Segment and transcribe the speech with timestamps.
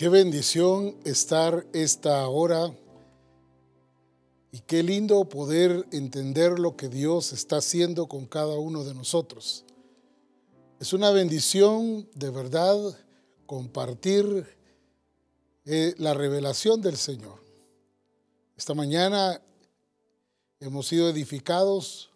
[0.00, 2.74] Qué bendición estar esta hora
[4.50, 9.66] y qué lindo poder entender lo que Dios está haciendo con cada uno de nosotros.
[10.80, 12.78] Es una bendición de verdad
[13.44, 14.46] compartir
[15.66, 17.38] eh, la revelación del Señor.
[18.56, 19.42] Esta mañana
[20.60, 22.08] hemos sido edificados,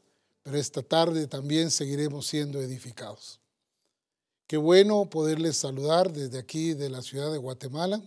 [0.43, 3.44] pero esta tarde también seguiremos siendo edificados.
[4.47, 8.03] Qué bueno poderles saludar desde aquí de la ciudad de Guatemala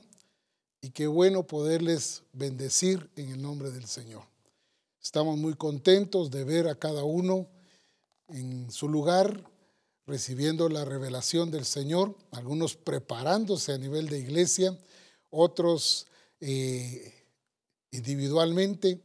[0.82, 4.22] y qué bueno poderles bendecir en el nombre del Señor.
[5.02, 7.48] Estamos muy contentos de ver a cada uno
[8.28, 9.50] en su lugar
[10.06, 14.78] recibiendo la revelación del Señor, algunos preparándose a nivel de iglesia,
[15.32, 16.06] otros
[16.40, 17.16] eh,
[17.90, 19.02] individualmente.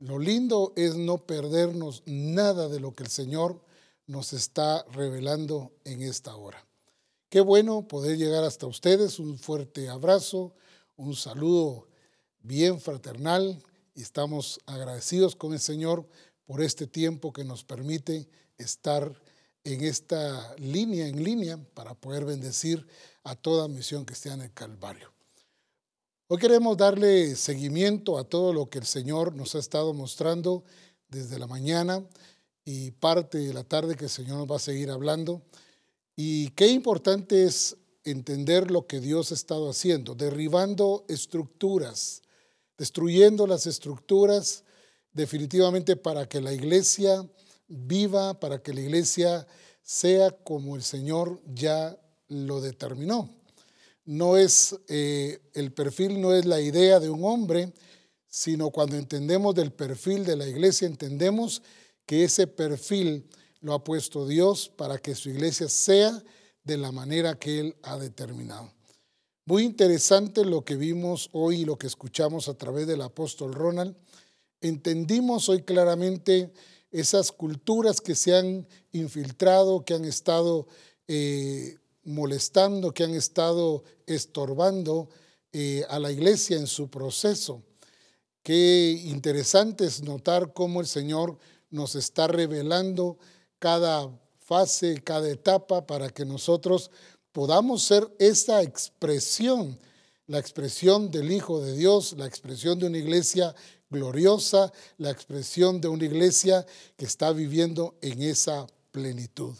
[0.00, 3.64] Lo lindo es no perdernos nada de lo que el Señor
[4.06, 6.62] nos está revelando en esta hora.
[7.34, 9.18] Qué bueno poder llegar hasta ustedes.
[9.18, 10.54] Un fuerte abrazo,
[10.94, 11.88] un saludo
[12.38, 13.60] bien fraternal
[13.92, 16.08] y estamos agradecidos con el Señor
[16.44, 19.20] por este tiempo que nos permite estar
[19.64, 22.86] en esta línea, en línea, para poder bendecir
[23.24, 25.12] a toda misión esté en el Calvario.
[26.28, 30.62] Hoy queremos darle seguimiento a todo lo que el Señor nos ha estado mostrando
[31.08, 32.00] desde la mañana
[32.64, 35.42] y parte de la tarde que el Señor nos va a seguir hablando.
[36.16, 42.22] Y qué importante es entender lo que Dios ha estado haciendo, derribando estructuras,
[42.78, 44.64] destruyendo las estructuras
[45.12, 47.28] definitivamente para que la iglesia
[47.66, 49.46] viva, para que la iglesia
[49.82, 53.34] sea como el Señor ya lo determinó.
[54.04, 57.72] No es eh, el perfil, no es la idea de un hombre,
[58.28, 61.62] sino cuando entendemos del perfil de la iglesia, entendemos
[62.04, 63.28] que ese perfil
[63.64, 66.22] lo ha puesto Dios para que su iglesia sea
[66.64, 68.70] de la manera que Él ha determinado.
[69.46, 73.96] Muy interesante lo que vimos hoy y lo que escuchamos a través del apóstol Ronald.
[74.60, 76.52] Entendimos hoy claramente
[76.90, 80.66] esas culturas que se han infiltrado, que han estado
[81.08, 85.08] eh, molestando, que han estado estorbando
[85.54, 87.62] eh, a la iglesia en su proceso.
[88.42, 91.38] Qué interesante es notar cómo el Señor
[91.70, 93.18] nos está revelando
[93.64, 94.10] cada
[94.40, 96.90] fase, cada etapa, para que nosotros
[97.32, 99.78] podamos ser esa expresión,
[100.26, 103.54] la expresión del Hijo de Dios, la expresión de una iglesia
[103.88, 106.66] gloriosa, la expresión de una iglesia
[106.98, 109.54] que está viviendo en esa plenitud.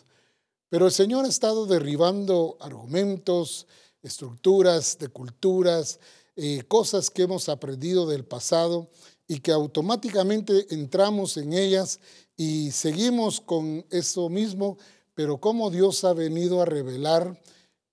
[0.68, 3.66] Pero el Señor ha estado derribando argumentos,
[4.02, 5.98] estructuras de culturas,
[6.36, 8.90] eh, cosas que hemos aprendido del pasado
[9.26, 12.00] y que automáticamente entramos en ellas
[12.36, 14.78] y seguimos con eso mismo,
[15.14, 17.40] pero como Dios ha venido a revelar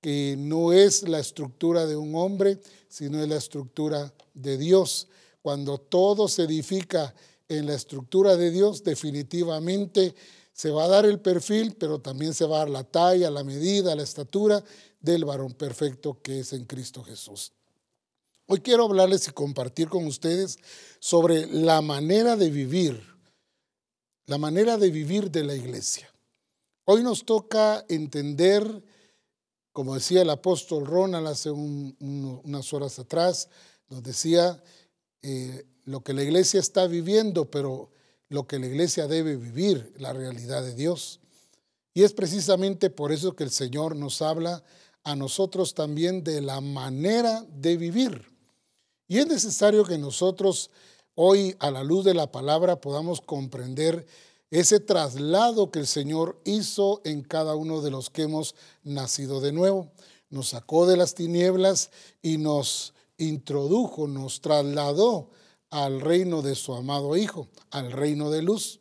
[0.01, 5.07] que no es la estructura de un hombre, sino es la estructura de Dios.
[5.41, 7.13] Cuando todo se edifica
[7.47, 10.15] en la estructura de Dios, definitivamente
[10.53, 13.43] se va a dar el perfil, pero también se va a dar la talla, la
[13.43, 14.63] medida, la estatura
[14.99, 17.53] del varón perfecto que es en Cristo Jesús.
[18.47, 20.57] Hoy quiero hablarles y compartir con ustedes
[20.99, 23.10] sobre la manera de vivir
[24.25, 26.09] la manera de vivir de la iglesia.
[26.85, 28.83] Hoy nos toca entender,
[29.71, 33.49] como decía el apóstol Ronald hace unas horas atrás,
[33.89, 34.61] nos decía
[35.21, 37.91] eh, lo que la iglesia está viviendo, pero
[38.29, 41.19] lo que la iglesia debe vivir, la realidad de Dios.
[41.93, 44.63] Y es precisamente por eso que el Señor nos habla
[45.03, 48.31] a nosotros también de la manera de vivir.
[49.07, 50.71] Y es necesario que nosotros
[51.23, 54.07] hoy a la luz de la palabra podamos comprender
[54.49, 59.51] ese traslado que el Señor hizo en cada uno de los que hemos nacido de
[59.51, 59.91] nuevo.
[60.31, 61.91] Nos sacó de las tinieblas
[62.23, 65.29] y nos introdujo, nos trasladó
[65.69, 68.79] al reino de su amado Hijo, al reino de luz.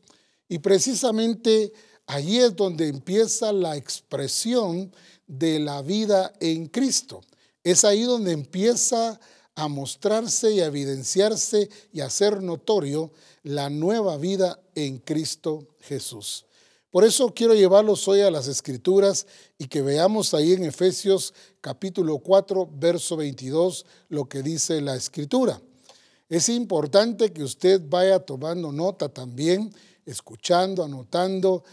[0.48, 1.74] Y precisamente
[2.06, 4.94] allí es donde empieza la expresión
[5.26, 7.20] de la vida en Cristo.
[7.62, 9.20] Es ahí donde empieza
[9.60, 13.12] a mostrarse y a evidenciarse y a ser notorio
[13.42, 16.46] la nueva vida en Cristo Jesús.
[16.90, 19.26] Por eso quiero llevarlos hoy a las escrituras
[19.58, 25.60] y que veamos ahí en Efesios capítulo 4, verso 22, lo que dice la escritura.
[26.30, 29.74] Es importante que usted vaya tomando nota también,
[30.06, 31.64] escuchando, anotando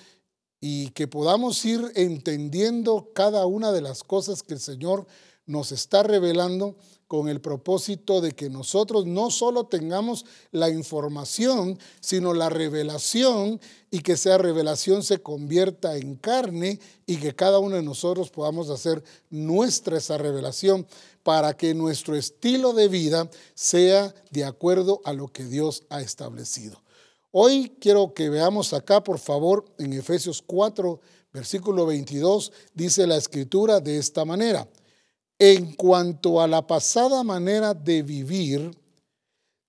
[0.60, 5.08] y que podamos ir entendiendo cada una de las cosas que el Señor
[5.46, 6.76] nos está revelando
[7.08, 14.02] con el propósito de que nosotros no solo tengamos la información, sino la revelación y
[14.02, 19.04] que esa revelación se convierta en carne y que cada uno de nosotros podamos hacer
[19.30, 20.86] nuestra esa revelación
[21.24, 26.82] para que nuestro estilo de vida sea de acuerdo a lo que Dios ha establecido.
[27.32, 31.00] Hoy quiero que veamos acá, por favor, en Efesios 4,
[31.34, 34.68] versículo 22, dice la escritura de esta manera.
[35.40, 38.72] En cuanto a la pasada manera de vivir,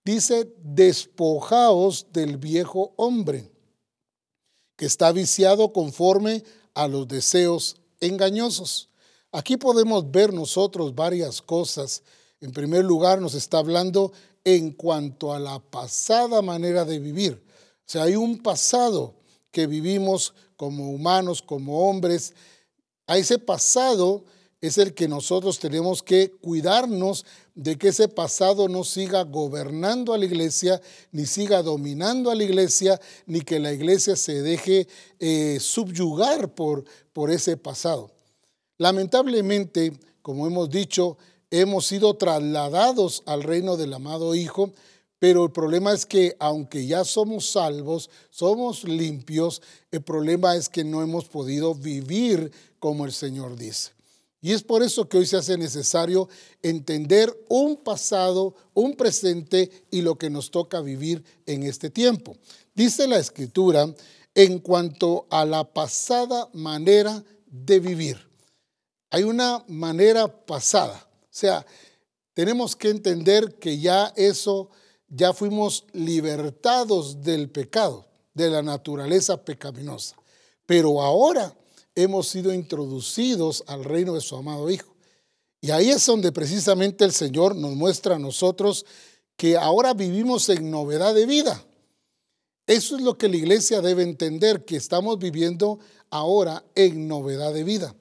[0.04, 3.52] dice, despojaos del viejo hombre,
[4.76, 6.42] que está viciado conforme
[6.72, 8.88] a los deseos engañosos.
[9.30, 12.02] Aquí podemos ver nosotros varias cosas.
[12.40, 14.12] En primer lugar, nos está hablando
[14.44, 17.44] en cuanto a la pasada manera de vivir.
[17.80, 19.16] O sea, hay un pasado
[19.50, 22.32] que vivimos como humanos, como hombres.
[23.06, 24.24] A ese pasado
[24.60, 27.24] es el que nosotros tenemos que cuidarnos
[27.54, 30.80] de que ese pasado no siga gobernando a la iglesia,
[31.12, 34.88] ni siga dominando a la iglesia, ni que la iglesia se deje
[35.20, 38.10] eh, subyugar por, por ese pasado.
[38.78, 41.18] Lamentablemente, como hemos dicho,
[41.50, 44.72] hemos sido trasladados al reino del amado Hijo,
[45.20, 50.84] pero el problema es que aunque ya somos salvos, somos limpios, el problema es que
[50.84, 53.97] no hemos podido vivir como el Señor dice.
[54.40, 56.28] Y es por eso que hoy se hace necesario
[56.62, 62.36] entender un pasado, un presente y lo que nos toca vivir en este tiempo.
[62.74, 63.92] Dice la escritura
[64.34, 68.28] en cuanto a la pasada manera de vivir.
[69.10, 71.08] Hay una manera pasada.
[71.22, 71.66] O sea,
[72.34, 74.70] tenemos que entender que ya eso,
[75.08, 80.14] ya fuimos libertados del pecado, de la naturaleza pecaminosa.
[80.66, 81.56] Pero ahora
[82.02, 84.94] hemos sido introducidos al reino de su amado Hijo.
[85.60, 88.86] Y ahí es donde precisamente el Señor nos muestra a nosotros
[89.36, 91.64] que ahora vivimos en novedad de vida.
[92.68, 95.80] Eso es lo que la iglesia debe entender, que estamos viviendo
[96.10, 97.96] ahora en novedad de vida.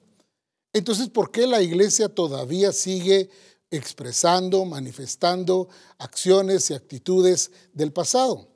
[0.72, 3.30] Entonces, ¿por qué la iglesia todavía sigue
[3.70, 5.68] expresando, manifestando
[5.98, 8.46] acciones y actitudes del pasado?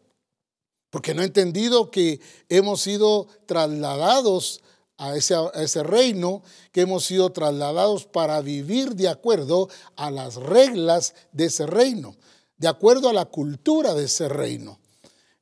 [0.91, 4.61] Porque no ha entendido que hemos sido trasladados
[5.03, 11.47] a ese, reino que hemos sido trasladados para vivir de acuerdo a las reglas de
[11.47, 12.15] ese reino,
[12.57, 14.79] de acuerdo a la cultura de ese reino.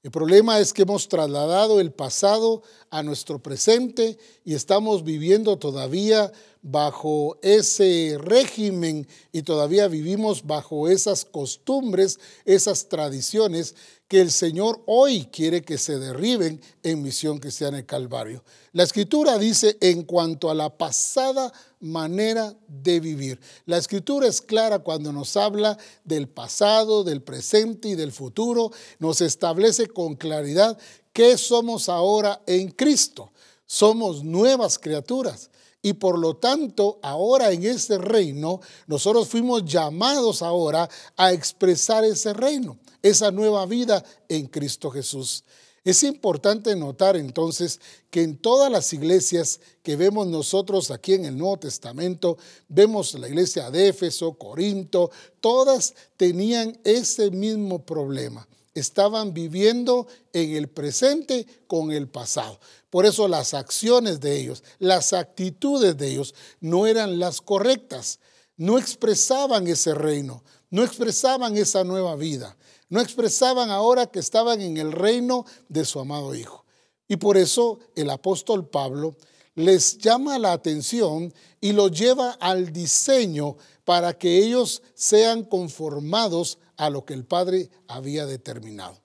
[0.03, 6.33] El problema es que hemos trasladado el pasado a nuestro presente y estamos viviendo todavía
[6.63, 13.75] bajo ese régimen y todavía vivimos bajo esas costumbres, esas tradiciones
[14.09, 18.43] que el Señor hoy quiere que se derriben en misión que sea en el Calvario.
[18.73, 23.41] La escritura dice en cuanto a la pasada manera de vivir.
[23.67, 28.73] La escritura es clara cuando nos habla del pasado, del presente y del futuro.
[28.99, 30.77] Nos establece con claridad
[31.13, 33.33] qué somos ahora en Cristo.
[33.67, 35.51] Somos nuevas criaturas.
[35.83, 42.35] Y por lo tanto, ahora en ese reino, nosotros fuimos llamados ahora a expresar ese
[42.35, 45.45] reino esa nueva vida en Cristo Jesús.
[45.83, 47.81] Es importante notar entonces
[48.11, 52.37] que en todas las iglesias que vemos nosotros aquí en el Nuevo Testamento,
[52.69, 55.11] vemos la iglesia de Éfeso, Corinto,
[55.41, 58.47] todas tenían ese mismo problema.
[58.75, 62.61] Estaban viviendo en el presente con el pasado.
[62.89, 68.21] Por eso las acciones de ellos, las actitudes de ellos no eran las correctas.
[68.57, 72.57] No expresaban ese reino, no expresaban esa nueva vida
[72.91, 76.67] no expresaban ahora que estaban en el reino de su amado Hijo.
[77.09, 79.17] Y por eso el apóstol Pablo
[79.55, 86.89] les llama la atención y lo lleva al diseño para que ellos sean conformados a
[86.89, 88.99] lo que el Padre había determinado.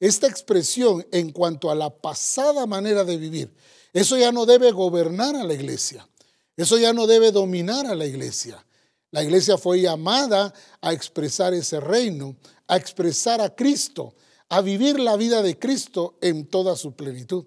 [0.00, 3.54] Esta expresión en cuanto a la pasada manera de vivir,
[3.92, 6.08] eso ya no debe gobernar a la iglesia,
[6.56, 8.66] eso ya no debe dominar a la iglesia.
[9.12, 12.34] La iglesia fue llamada a expresar ese reino,
[12.66, 14.16] a expresar a Cristo,
[14.48, 17.44] a vivir la vida de Cristo en toda su plenitud.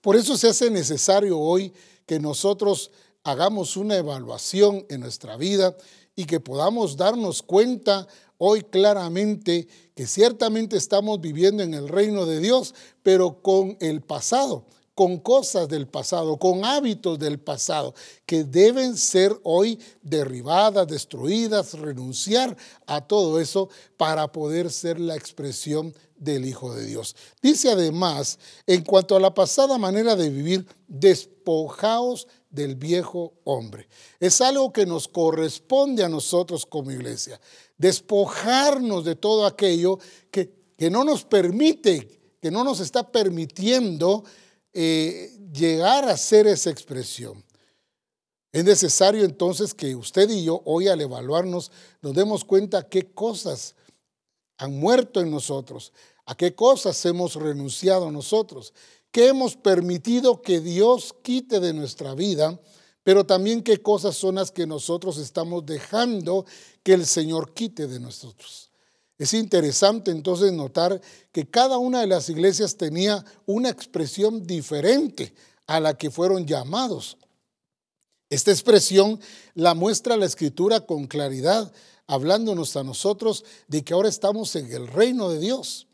[0.00, 1.74] Por eso se hace necesario hoy
[2.06, 2.92] que nosotros
[3.24, 5.76] hagamos una evaluación en nuestra vida
[6.16, 12.40] y que podamos darnos cuenta hoy claramente que ciertamente estamos viviendo en el reino de
[12.40, 14.64] Dios, pero con el pasado
[14.98, 17.94] con cosas del pasado, con hábitos del pasado,
[18.26, 25.94] que deben ser hoy derribadas, destruidas, renunciar a todo eso para poder ser la expresión
[26.16, 27.14] del Hijo de Dios.
[27.40, 33.88] Dice además, en cuanto a la pasada manera de vivir, despojaos del viejo hombre.
[34.18, 37.40] Es algo que nos corresponde a nosotros como iglesia.
[37.78, 39.98] Despojarnos de todo aquello
[40.30, 44.24] que, que no nos permite, que no nos está permitiendo
[44.72, 47.42] eh, llegar a ser esa expresión.
[48.52, 51.70] Es necesario entonces que usted y yo hoy al evaluarnos
[52.00, 53.74] nos demos cuenta qué cosas
[54.56, 55.92] han muerto en nosotros,
[56.26, 58.72] a qué cosas hemos renunciado nosotros,
[59.10, 62.60] qué hemos permitido que Dios quite de nuestra vida,
[63.08, 66.44] pero también qué cosas son las que nosotros estamos dejando
[66.82, 68.70] que el Señor quite de nosotros.
[69.16, 71.00] Es interesante entonces notar
[71.32, 75.32] que cada una de las iglesias tenía una expresión diferente
[75.66, 77.16] a la que fueron llamados.
[78.28, 79.18] Esta expresión
[79.54, 81.72] la muestra la escritura con claridad,
[82.06, 85.87] hablándonos a nosotros de que ahora estamos en el reino de Dios.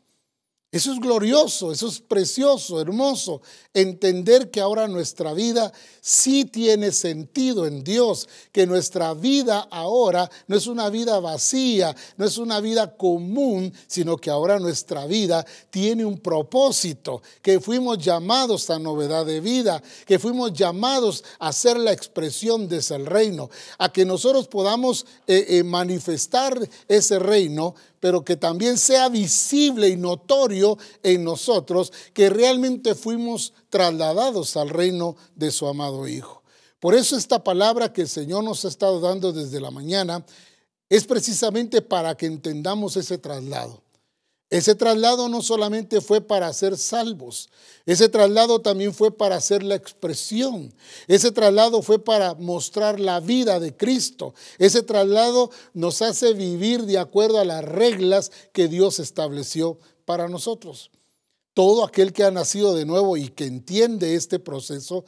[0.75, 3.41] Eso es glorioso, eso es precioso, hermoso.
[3.73, 10.57] Entender que ahora nuestra vida sí tiene sentido en Dios, que nuestra vida ahora no
[10.57, 16.03] es una vida vacía, no es una vida común, sino que ahora nuestra vida tiene
[16.03, 21.93] un propósito, que fuimos llamados a novedad de vida, que fuimos llamados a ser la
[21.93, 28.37] expresión de ese reino, a que nosotros podamos eh, eh, manifestar ese reino pero que
[28.37, 35.65] también sea visible y notorio en nosotros que realmente fuimos trasladados al reino de su
[35.65, 36.43] amado Hijo.
[36.79, 40.23] Por eso esta palabra que el Señor nos ha estado dando desde la mañana
[40.87, 43.81] es precisamente para que entendamos ese traslado.
[44.51, 47.49] Ese traslado no solamente fue para ser salvos,
[47.87, 50.71] ese traslado también fue para hacer la expresión,
[51.07, 56.99] ese traslado fue para mostrar la vida de Cristo, ese traslado nos hace vivir de
[56.99, 60.91] acuerdo a las reglas que Dios estableció para nosotros.
[61.55, 65.05] Todo aquel que ha nacido de nuevo y que entiende este proceso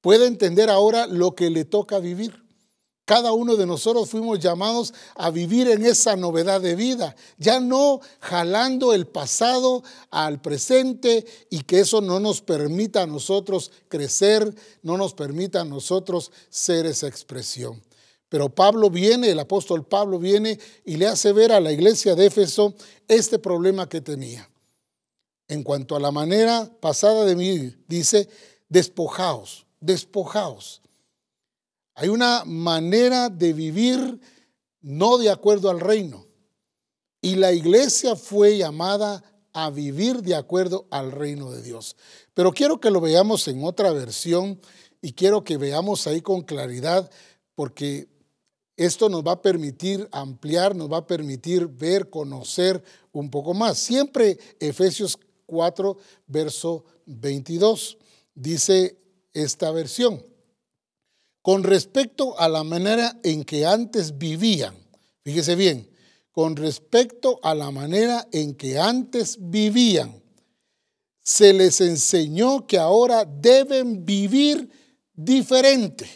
[0.00, 2.49] puede entender ahora lo que le toca vivir.
[3.10, 8.00] Cada uno de nosotros fuimos llamados a vivir en esa novedad de vida, ya no
[8.20, 14.96] jalando el pasado al presente y que eso no nos permita a nosotros crecer, no
[14.96, 17.82] nos permita a nosotros ser esa expresión.
[18.28, 22.26] Pero Pablo viene, el apóstol Pablo viene y le hace ver a la iglesia de
[22.26, 22.74] Éfeso
[23.08, 24.48] este problema que tenía.
[25.48, 28.28] En cuanto a la manera pasada de vivir, dice,
[28.68, 30.80] despojaos, despojaos.
[32.00, 34.18] Hay una manera de vivir
[34.80, 36.26] no de acuerdo al reino.
[37.20, 41.96] Y la iglesia fue llamada a vivir de acuerdo al reino de Dios.
[42.32, 44.58] Pero quiero que lo veamos en otra versión
[45.02, 47.10] y quiero que veamos ahí con claridad
[47.54, 48.08] porque
[48.78, 53.78] esto nos va a permitir ampliar, nos va a permitir ver, conocer un poco más.
[53.78, 57.98] Siempre Efesios 4, verso 22,
[58.34, 58.96] dice
[59.34, 60.29] esta versión
[61.42, 64.74] con respecto a la manera en que antes vivían.
[65.22, 65.90] Fíjese bien,
[66.32, 70.22] con respecto a la manera en que antes vivían,
[71.22, 74.70] se les enseñó que ahora deben vivir
[75.14, 76.08] diferente.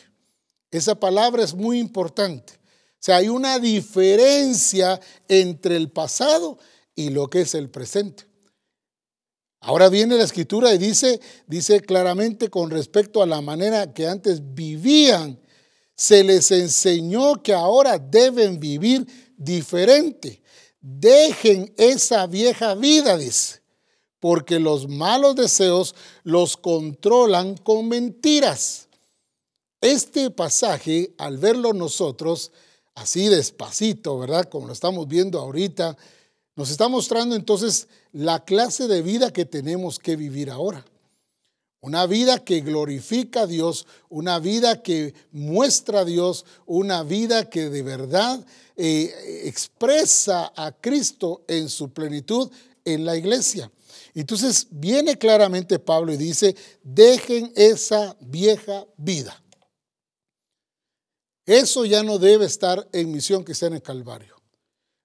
[0.70, 2.54] Esa palabra es muy importante.
[2.54, 6.58] O sea, hay una diferencia entre el pasado
[6.94, 8.24] y lo que es el presente.
[9.66, 14.42] Ahora viene la escritura y dice, dice claramente con respecto a la manera que antes
[14.54, 15.40] vivían,
[15.96, 19.06] se les enseñó que ahora deben vivir
[19.38, 20.42] diferente.
[20.82, 23.62] Dejen esa vieja vida, dice,
[24.20, 25.94] porque los malos deseos
[26.24, 28.88] los controlan con mentiras.
[29.80, 32.52] Este pasaje, al verlo nosotros,
[32.94, 34.46] así despacito, ¿verdad?
[34.50, 35.96] Como lo estamos viendo ahorita,
[36.56, 40.84] nos está mostrando entonces la clase de vida que tenemos que vivir ahora.
[41.80, 47.68] Una vida que glorifica a Dios, una vida que muestra a Dios, una vida que
[47.68, 48.44] de verdad
[48.76, 52.50] eh, expresa a Cristo en su plenitud
[52.84, 53.70] en la iglesia.
[54.14, 59.42] Entonces viene claramente Pablo y dice, dejen esa vieja vida.
[61.44, 64.33] Eso ya no debe estar en misión que sea en el Calvario.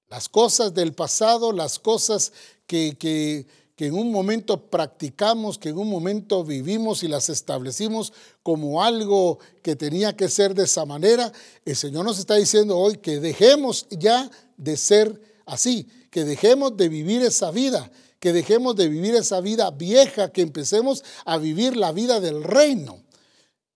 [0.10, 2.34] Las cosas del pasado, las cosas
[2.66, 3.46] que, que,
[3.86, 8.12] en un momento practicamos, que en un momento vivimos y las establecimos
[8.42, 11.32] como algo que tenía que ser de esa manera,
[11.64, 16.90] el Señor nos está diciendo hoy que dejemos ya de ser así, que dejemos de
[16.90, 21.92] vivir esa vida, que dejemos de vivir esa vida vieja, que empecemos a vivir la
[21.92, 23.04] vida del reino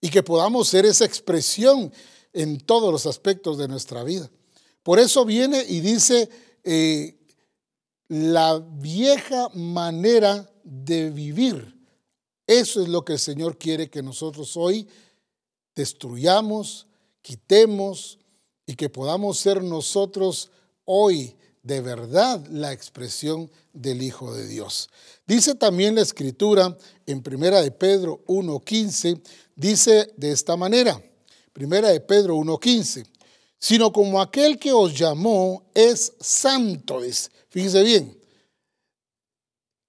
[0.01, 1.93] y que podamos ser esa expresión
[2.33, 4.29] en todos los aspectos de nuestra vida.
[4.83, 6.29] Por eso viene y dice
[6.63, 7.17] eh,
[8.09, 11.73] la vieja manera de vivir.
[12.45, 14.87] Eso es lo que el Señor quiere que nosotros hoy
[15.75, 16.87] destruyamos,
[17.21, 18.19] quitemos
[18.65, 20.51] y que podamos ser nosotros
[20.85, 24.89] hoy de verdad la expresión del Hijo de Dios.
[25.25, 29.21] Dice también la escritura en Primera de Pedro 1.15,
[29.55, 31.01] dice de esta manera,
[31.53, 33.05] Primera de Pedro 1.15,
[33.63, 37.01] sino como aquel que os llamó es santo.
[37.01, 38.19] Es, fíjese bien,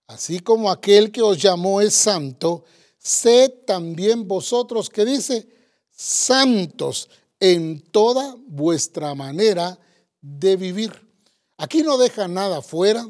[0.06, 2.62] así como aquel que os llamó es santo,
[2.98, 5.48] sed también vosotros, que dice,
[5.90, 9.76] santos en toda vuestra manera
[10.20, 10.92] de vivir.
[11.56, 13.04] Aquí no deja nada fuera,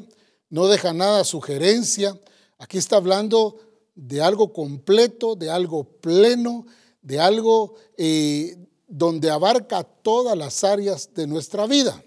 [0.49, 2.19] no deja nada sugerencia.
[2.57, 3.59] Aquí está hablando
[3.93, 6.65] de algo completo, de algo pleno,
[7.03, 12.03] de algo eh, donde abarca todas las áreas de nuestra vida.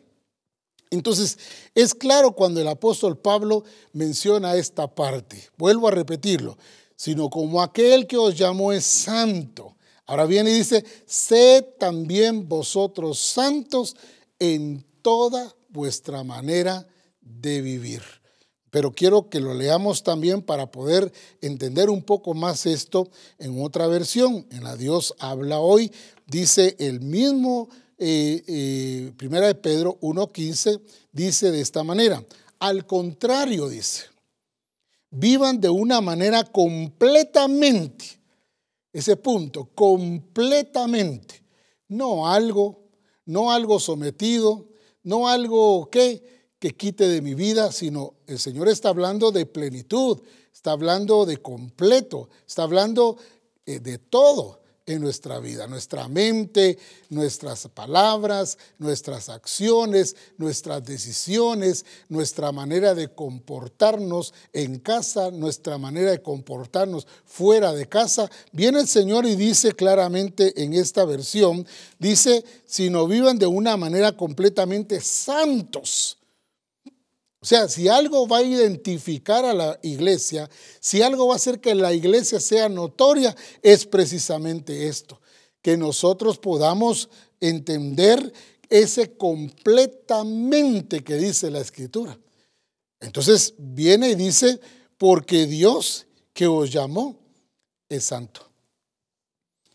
[0.91, 1.39] Entonces,
[1.75, 5.49] es claro cuando el apóstol Pablo menciona esta parte.
[5.59, 6.57] Vuelvo a repetirlo,
[6.97, 9.77] sino como aquel que os llamó es santo.
[10.07, 13.95] Ahora viene y dice, sed también vosotros santos
[14.39, 16.87] en toda vuestra manera
[17.21, 18.03] de vivir.
[18.71, 23.87] Pero quiero que lo leamos también para poder entender un poco más esto en otra
[23.87, 24.47] versión.
[24.51, 25.93] En la Dios habla hoy,
[26.29, 30.81] dice el mismo eh, eh, Primera de Pedro 1.15,
[31.11, 32.25] dice de esta manera.
[32.61, 34.05] Al contrario, dice,
[35.11, 38.21] vivan de una manera completamente,
[38.93, 41.43] ese punto, completamente,
[41.89, 42.89] no algo,
[43.25, 44.69] no algo sometido,
[45.03, 50.21] no algo que, que quite de mi vida, sino el Señor está hablando de plenitud,
[50.53, 53.17] está hablando de completo, está hablando
[53.67, 56.79] eh, de todo en nuestra vida, nuestra mente,
[57.11, 66.23] nuestras palabras, nuestras acciones, nuestras decisiones, nuestra manera de comportarnos en casa, nuestra manera de
[66.23, 68.31] comportarnos fuera de casa.
[68.53, 71.67] Viene el Señor y dice claramente en esta versión,
[71.99, 76.18] dice, si no vivan de una manera completamente santos
[77.49, 80.51] sea, si algo va a identificar a la iglesia,
[80.81, 85.21] si algo va a hacer que la iglesia sea notoria, es precisamente esto,
[85.63, 87.09] que nosotros podamos
[87.41, 88.33] entender
[88.69, 92.19] ese completamente que dice la escritura.
[93.01, 94.61] Entonces viene y dice,
[94.99, 97.19] porque Dios que os llamó
[97.89, 98.47] es santo.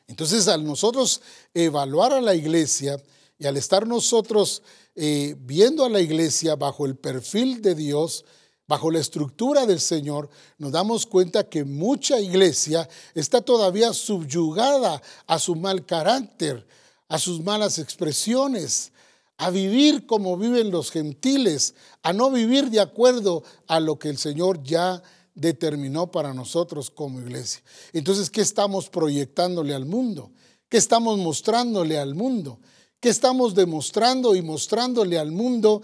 [0.05, 1.21] Entonces al nosotros
[1.55, 3.01] evaluar a la iglesia
[3.39, 4.62] y al estar nosotros
[4.95, 8.25] eh, viendo a la iglesia bajo el perfil de Dios,
[8.67, 15.39] bajo la estructura del Señor, nos damos cuenta que mucha iglesia está todavía subyugada a
[15.39, 16.65] su mal carácter,
[17.10, 18.91] a sus malas expresiones,
[19.38, 24.17] a vivir como viven los gentiles, a no vivir de acuerdo a lo que el
[24.17, 25.01] Señor ya
[25.36, 27.63] determinó para nosotros como iglesia.
[27.91, 30.32] Entonces, ¿qué estamos proyectándole al mundo?
[30.69, 32.60] ¿Qué estamos mostrándole al mundo?
[33.03, 35.81] ¿Qué estamos demostrando y mostrándole al mundo?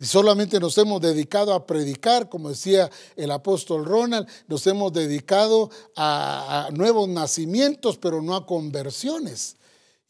[0.00, 6.64] Solamente nos hemos dedicado a predicar, como decía el apóstol Ronald, nos hemos dedicado a,
[6.64, 9.56] a nuevos nacimientos, pero no a conversiones.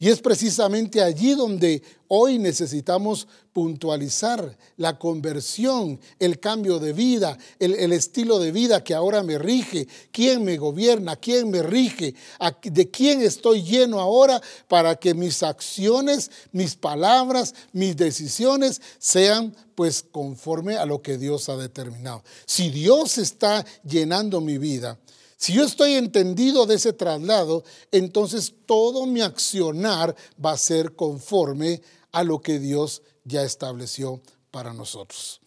[0.05, 7.91] Y es precisamente allí donde hoy necesitamos puntualizar la conversión, el cambio de vida, el,
[7.91, 12.13] estilo de vida que ahora me rige, quién me gobierna, quién me rige,
[12.61, 20.05] de quién estoy lleno ahora para que mis acciones, mis palabras, mis decisiones sean pues
[20.11, 22.23] conforme a lo que Dios ha determinado.
[22.45, 24.99] Si Dios está llenando mi vida,
[25.37, 31.81] si yo estoy entendido de ese traslado, entonces todo mi accionar va a ser conforme
[32.11, 34.21] a lo que Dios ya estableció
[34.51, 35.41] para nosotros.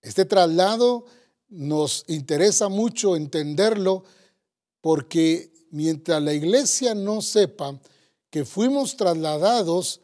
[0.00, 1.04] Este traslado
[1.48, 4.04] nos interesa mucho entenderlo
[4.80, 7.78] porque mientras la iglesia no sepa
[8.30, 10.00] que fuimos trasladados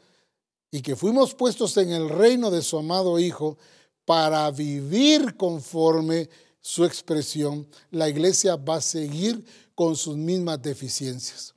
[0.71, 3.57] y que fuimos puestos en el reino de su amado Hijo
[4.05, 6.29] para vivir conforme
[6.67, 9.45] su expresión, la iglesia va a seguir
[9.77, 11.55] con sus mismas deficiencias.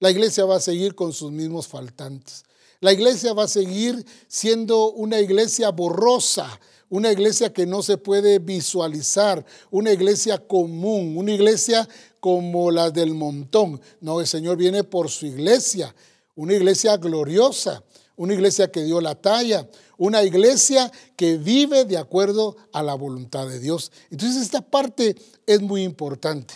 [0.00, 2.44] La iglesia va a seguir con sus mismos faltantes.
[2.80, 8.40] La iglesia va a seguir siendo una iglesia borrosa, una iglesia que no se puede
[8.40, 13.80] visualizar, una iglesia común, una iglesia como la del montón.
[14.00, 15.94] No, el Señor viene por su iglesia,
[16.34, 17.84] una iglesia gloriosa,
[18.18, 23.48] una iglesia que dio la talla, una iglesia que vive de acuerdo a la voluntad
[23.48, 23.90] de Dios.
[24.10, 26.54] Entonces esta parte es muy importante,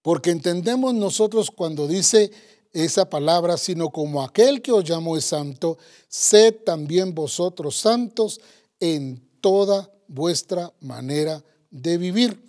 [0.00, 2.30] porque entendemos nosotros cuando dice
[2.72, 5.76] esa palabra, sino como aquel que os llamó es santo,
[6.08, 8.40] sed también vosotros santos
[8.80, 12.40] en toda vuestra manera de vivir.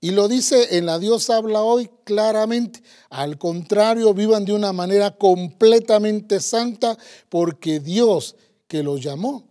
[0.00, 2.82] Y lo dice en la Dios habla hoy claramente.
[3.10, 6.96] Al contrario, vivan de una manera completamente santa
[7.28, 8.36] porque Dios
[8.68, 9.48] que los llamó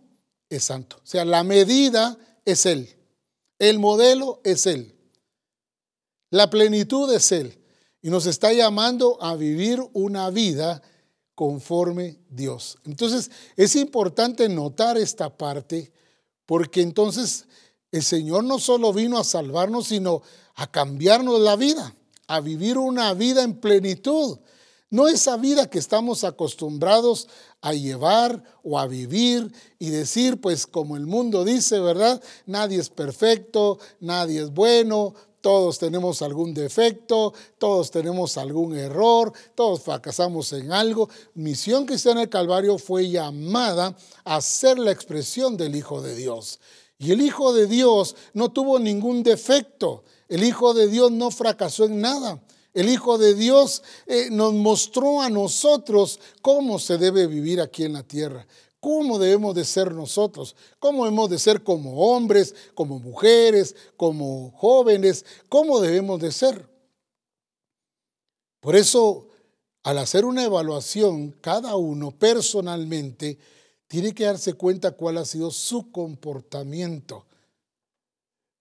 [0.48, 0.96] es santo.
[0.96, 2.88] O sea, la medida es Él.
[3.58, 4.94] El modelo es Él.
[6.30, 7.58] La plenitud es Él.
[8.00, 10.80] Y nos está llamando a vivir una vida
[11.34, 12.78] conforme Dios.
[12.84, 15.92] Entonces, es importante notar esta parte
[16.46, 17.46] porque entonces
[17.92, 20.22] el Señor no solo vino a salvarnos, sino
[20.54, 21.94] a cambiarnos la vida,
[22.26, 24.38] a vivir una vida en plenitud.
[24.90, 27.28] No esa vida que estamos acostumbrados
[27.60, 32.22] a llevar o a vivir y decir, pues como el mundo dice, ¿verdad?
[32.46, 39.82] Nadie es perfecto, nadie es bueno, todos tenemos algún defecto, todos tenemos algún error, todos
[39.82, 41.08] fracasamos en algo.
[41.34, 46.60] Misión Cristiana del Calvario fue llamada a ser la expresión del Hijo de Dios.
[46.98, 50.04] Y el Hijo de Dios no tuvo ningún defecto.
[50.28, 52.42] El Hijo de Dios no fracasó en nada.
[52.74, 57.94] El Hijo de Dios eh, nos mostró a nosotros cómo se debe vivir aquí en
[57.94, 58.46] la tierra,
[58.80, 65.24] cómo debemos de ser nosotros, cómo debemos de ser como hombres, como mujeres, como jóvenes,
[65.48, 66.68] cómo debemos de ser.
[68.60, 69.28] Por eso,
[69.84, 73.38] al hacer una evaluación, cada uno personalmente
[73.88, 77.26] tiene que darse cuenta cuál ha sido su comportamiento.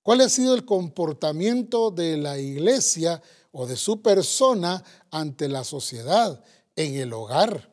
[0.01, 6.43] ¿Cuál ha sido el comportamiento de la iglesia o de su persona ante la sociedad,
[6.75, 7.69] en el hogar,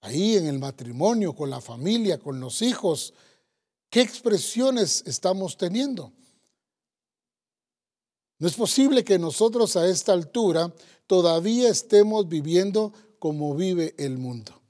[0.00, 3.14] ahí en el matrimonio, con la familia, con los hijos.
[3.90, 6.12] ¿Qué expresiones estamos teniendo?
[8.38, 10.72] No es posible que nosotros a esta altura
[11.06, 14.60] todavía estemos viviendo como vive el mundo.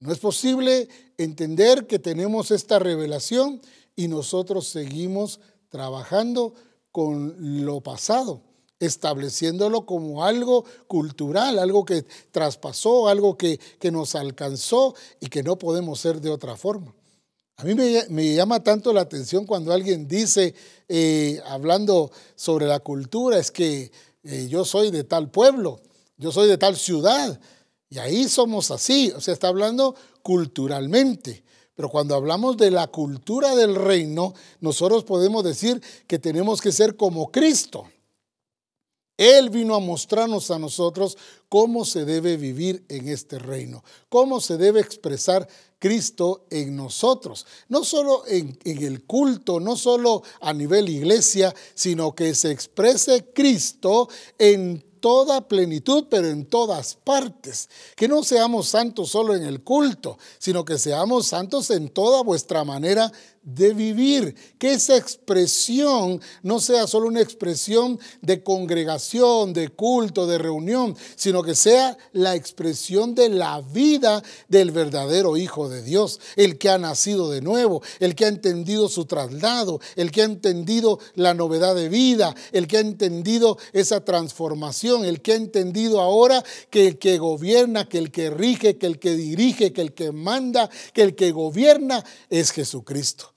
[0.00, 3.60] No es posible entender que tenemos esta revelación
[3.94, 6.54] y nosotros seguimos trabajando
[6.92, 8.42] con lo pasado
[8.78, 13.58] estableciéndolo como algo cultural, algo que traspasó, algo que,
[13.90, 16.94] nos alcanzó y que no podemos ser de otra forma.
[17.56, 20.54] A mí me, llama tanto la atención cuando alguien dice,
[20.88, 23.90] eh, hablando sobre la cultura, es que
[24.24, 25.80] eh, yo soy de tal pueblo,
[26.18, 27.40] yo soy de tal ciudad,
[27.88, 31.44] y ahí somos así, o sea, está hablando culturalmente.
[31.74, 36.96] Pero cuando hablamos de la cultura del reino, nosotros podemos decir que tenemos que ser
[36.96, 37.86] como Cristo.
[39.18, 41.16] Él vino a mostrarnos a nosotros
[41.48, 47.84] cómo se debe vivir en este reino, cómo se debe expresar Cristo en nosotros, no
[47.84, 54.85] solo en, el culto, no solo a nivel iglesia, sino que se exprese Cristo en
[55.00, 57.68] toda plenitud, pero en todas partes.
[57.96, 62.64] Que no seamos santos solo en el culto, sino que seamos santos en toda vuestra
[62.64, 63.12] manera
[63.46, 70.36] de vivir, que esa expresión no sea solo una expresión de congregación, de culto, de
[70.36, 76.58] reunión, sino que sea la expresión de la vida del verdadero Hijo de Dios, el
[76.58, 80.98] que ha nacido de nuevo, el que ha entendido su traslado, el que ha entendido
[81.14, 86.42] la novedad de vida, el que ha entendido esa transformación, el que ha entendido ahora
[86.68, 90.10] que el que gobierna, que el que rige, que el que dirige, que el que
[90.10, 93.35] manda, que el que gobierna es Jesucristo.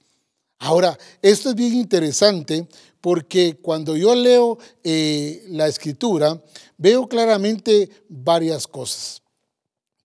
[0.60, 2.68] Ahora, esto es bien interesante
[3.00, 6.44] porque cuando yo leo eh, la escritura,
[6.78, 9.22] veo claramente varias cosas.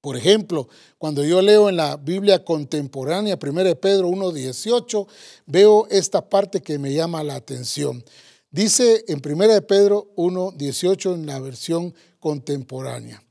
[0.00, 5.06] Por ejemplo, cuando yo leo en la Biblia contemporánea, 1 Pedro 1.18,
[5.46, 8.04] veo esta parte que me llama la atención.
[8.50, 13.24] Dice en 1 Pedro 1.18 en la versión contemporánea.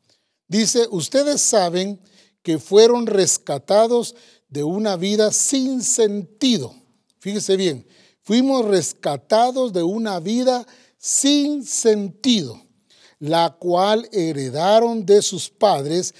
[0.49, 2.01] Dice, ustedes saben
[2.41, 4.13] que fueron rescatados
[4.49, 6.82] de una vida sin sentido
[7.23, 7.87] Fíjese bien,
[8.21, 12.61] fuimos rescatados de una vida sin sentido,
[13.17, 16.13] la cual heredaron de sus padres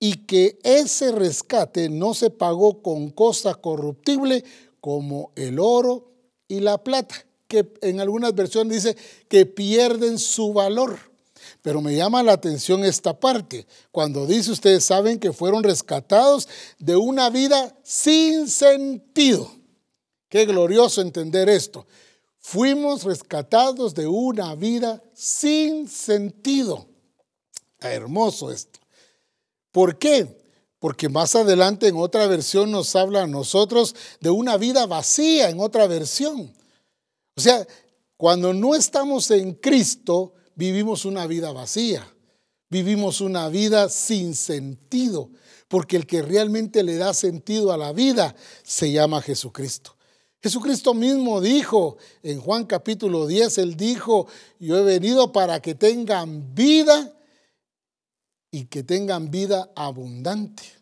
[0.00, 4.42] y que ese rescate no se pagó con cosa corruptible
[4.80, 6.10] como el oro
[6.48, 7.14] y la plata,
[7.46, 8.96] que en algunas versiones dice
[9.28, 10.98] que pierden su valor.
[11.62, 16.48] Pero me llama la atención esta parte, cuando dice ustedes saben que fueron rescatados
[16.80, 19.61] de una vida sin sentido.
[20.32, 21.86] Qué glorioso entender esto.
[22.38, 26.88] Fuimos rescatados de una vida sin sentido.
[27.78, 28.80] hermoso esto.
[29.72, 30.42] ¿Por qué?
[30.78, 35.60] Porque más adelante en otra versión nos habla a nosotros de una vida vacía, en
[35.60, 36.50] otra versión.
[37.36, 37.66] O sea,
[38.16, 42.10] cuando no estamos en Cristo, vivimos una vida vacía.
[42.70, 45.28] Vivimos una vida sin sentido,
[45.68, 49.94] porque el que realmente le da sentido a la vida se llama Jesucristo.
[50.42, 54.26] Jesucristo mismo dijo en Juan capítulo 10, él dijo,
[54.58, 57.12] yo he venido para que tengan vida
[58.50, 60.81] y que tengan vida abundante.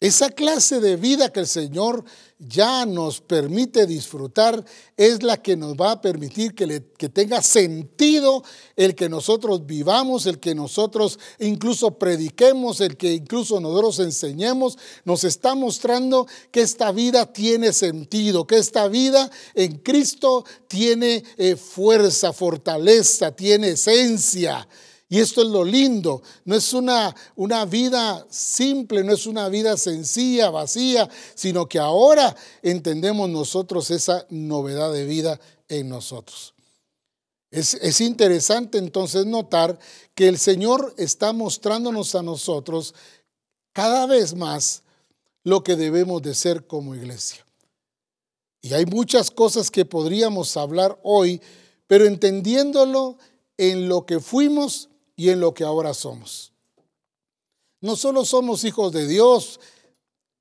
[0.00, 2.06] Esa clase de vida que el Señor
[2.38, 4.64] ya nos permite disfrutar
[4.96, 8.42] es la que nos va a permitir que, tenga sentido
[8.76, 14.78] el que nosotros vivamos, el que nosotros incluso prediquemos, el que incluso nosotros enseñemos.
[15.04, 21.56] Nos está mostrando que esta vida tiene sentido, que esta vida en Cristo tiene eh,
[21.56, 24.66] fuerza, fortaleza, tiene esencia.
[25.12, 29.76] Y esto es lo lindo, no es una, una vida simple, no es una vida
[29.76, 36.54] sencilla, vacía, sino que ahora entendemos nosotros esa novedad de vida en nosotros.
[37.50, 39.80] Es, es, interesante entonces notar
[40.14, 42.94] que el Señor está mostrándonos a nosotros
[43.72, 44.84] cada vez más
[45.42, 47.44] lo que debemos de ser como iglesia.
[48.62, 51.42] Y hay muchas cosas que podríamos hablar hoy,
[51.88, 53.18] pero entendiéndolo
[53.56, 54.89] en lo que fuimos
[55.20, 56.50] y en lo que ahora somos.
[57.82, 59.60] No solo somos hijos de Dios,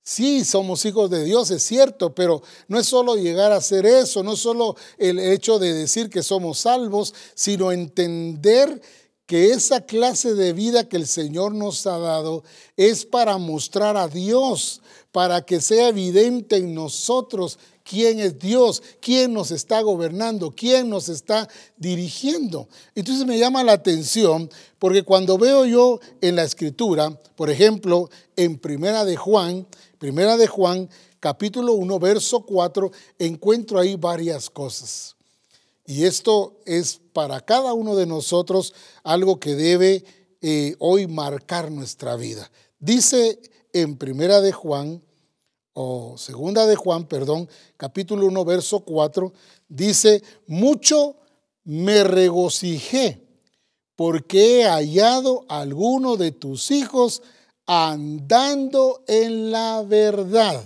[0.01, 4.23] sí somos hijos de Dios, es cierto, pero no es solo llegar a ser eso,
[4.23, 8.81] no es solo el hecho de decir que somos salvos, sino entender
[9.25, 12.45] que esa clase de vida que el Señor nos ha dado
[12.77, 19.33] es para mostrar a Dios, para que sea evidente en nosotros quién es Dios, quién
[19.33, 22.69] nos está gobernando, quién nos está dirigiendo.
[22.93, 24.47] Entonces me llama la atención
[24.77, 29.65] porque cuando veo yo en la escritura, por ejemplo, en Primera de Juan,
[29.97, 30.87] Primera de Juan,
[31.19, 35.15] capítulo 1, verso 4, encuentro ahí varias cosas.
[35.87, 40.05] Y esto es para cada uno de nosotros algo que debe
[40.41, 42.51] eh, hoy marcar nuestra vida.
[42.79, 43.39] Dice
[43.73, 45.01] en Primera de Juan,
[45.81, 49.31] o segunda de Juan, perdón, capítulo 1, verso 4,
[49.69, 51.15] dice, mucho
[51.63, 53.25] me regocijé
[53.95, 57.21] porque he hallado a alguno de tus hijos
[57.65, 60.61] andando en la verdad.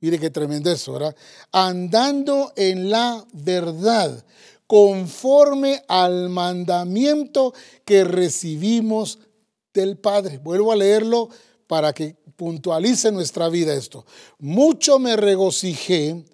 [0.00, 1.14] Mire qué tremendo eso, ¿verdad?
[1.52, 4.24] Andando en la verdad,
[4.66, 7.52] conforme al mandamiento
[7.84, 9.18] que recibimos
[9.74, 10.38] del Padre.
[10.38, 11.28] Vuelvo a leerlo
[11.68, 14.04] para que puntualice nuestra vida esto.
[14.40, 16.24] Mucho me regocijé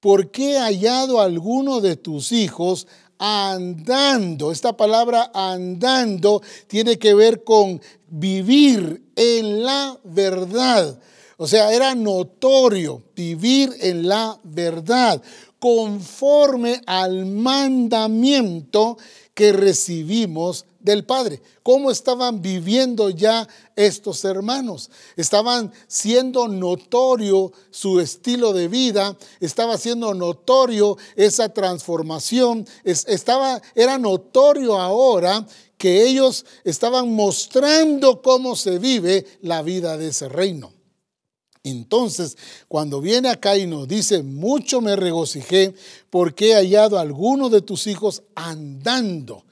[0.00, 2.86] porque he hallado a alguno de tus hijos
[3.18, 4.50] andando.
[4.50, 10.98] Esta palabra andando tiene que ver con vivir en la verdad.
[11.36, 15.22] O sea, era notorio vivir en la verdad,
[15.58, 18.98] conforme al mandamiento
[19.34, 21.42] que recibimos del Padre.
[21.62, 24.90] ¿Cómo estaban viviendo ya estos hermanos?
[25.16, 34.78] Estaban siendo notorio su estilo de vida, estaba siendo notorio esa transformación, estaba, era notorio
[34.78, 40.72] ahora que ellos estaban mostrando cómo se vive la vida de ese reino.
[41.62, 42.38] Entonces,
[42.68, 45.74] cuando viene acá y nos dice, mucho me regocijé
[46.08, 49.44] porque he hallado a alguno de tus hijos andando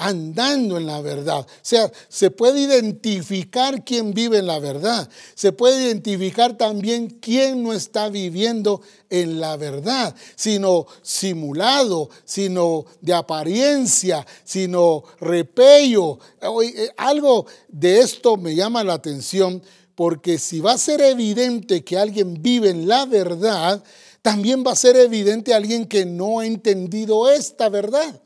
[0.00, 1.40] andando en la verdad.
[1.40, 5.08] O sea, se puede identificar quién vive en la verdad.
[5.34, 13.12] Se puede identificar también quién no está viviendo en la verdad, sino simulado, sino de
[13.12, 16.18] apariencia, sino repello.
[16.62, 19.62] Eh, algo de esto me llama la atención
[19.94, 23.84] porque si va a ser evidente que alguien vive en la verdad,
[24.22, 28.20] también va a ser evidente alguien que no ha entendido esta verdad.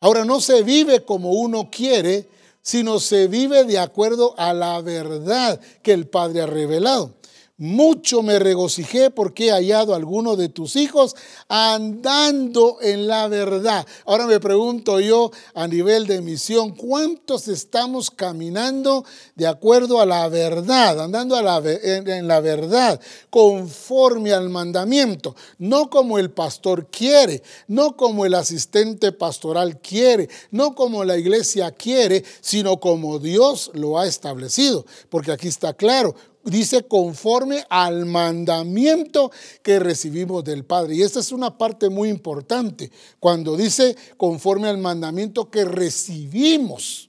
[0.00, 2.28] Ahora no se vive como uno quiere,
[2.62, 7.17] sino se vive de acuerdo a la verdad que el Padre ha revelado.
[7.60, 11.16] Mucho me regocijé porque he hallado a alguno de tus hijos
[11.48, 13.84] andando en la verdad.
[14.06, 20.28] Ahora me pregunto yo a nivel de misión, ¿cuántos estamos caminando de acuerdo a la
[20.28, 25.34] verdad, andando en la verdad, conforme al mandamiento?
[25.58, 31.72] No como el pastor quiere, no como el asistente pastoral quiere, no como la iglesia
[31.72, 34.86] quiere, sino como Dios lo ha establecido.
[35.10, 36.14] Porque aquí está claro,
[36.50, 39.30] dice conforme al mandamiento
[39.62, 40.96] que recibimos del Padre.
[40.96, 47.08] Y esta es una parte muy importante, cuando dice conforme al mandamiento que recibimos.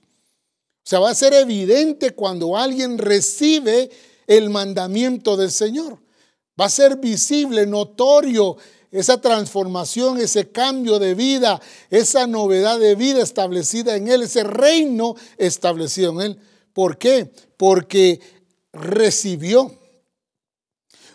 [0.84, 3.90] O sea, va a ser evidente cuando alguien recibe
[4.28, 6.00] el mandamiento del Señor.
[6.60, 8.58] Va a ser visible, notorio
[8.92, 15.16] esa transformación, ese cambio de vida, esa novedad de vida establecida en Él, ese reino
[15.38, 16.40] establecido en Él.
[16.74, 17.32] ¿Por qué?
[17.58, 18.20] Porque
[18.74, 19.72] recibió.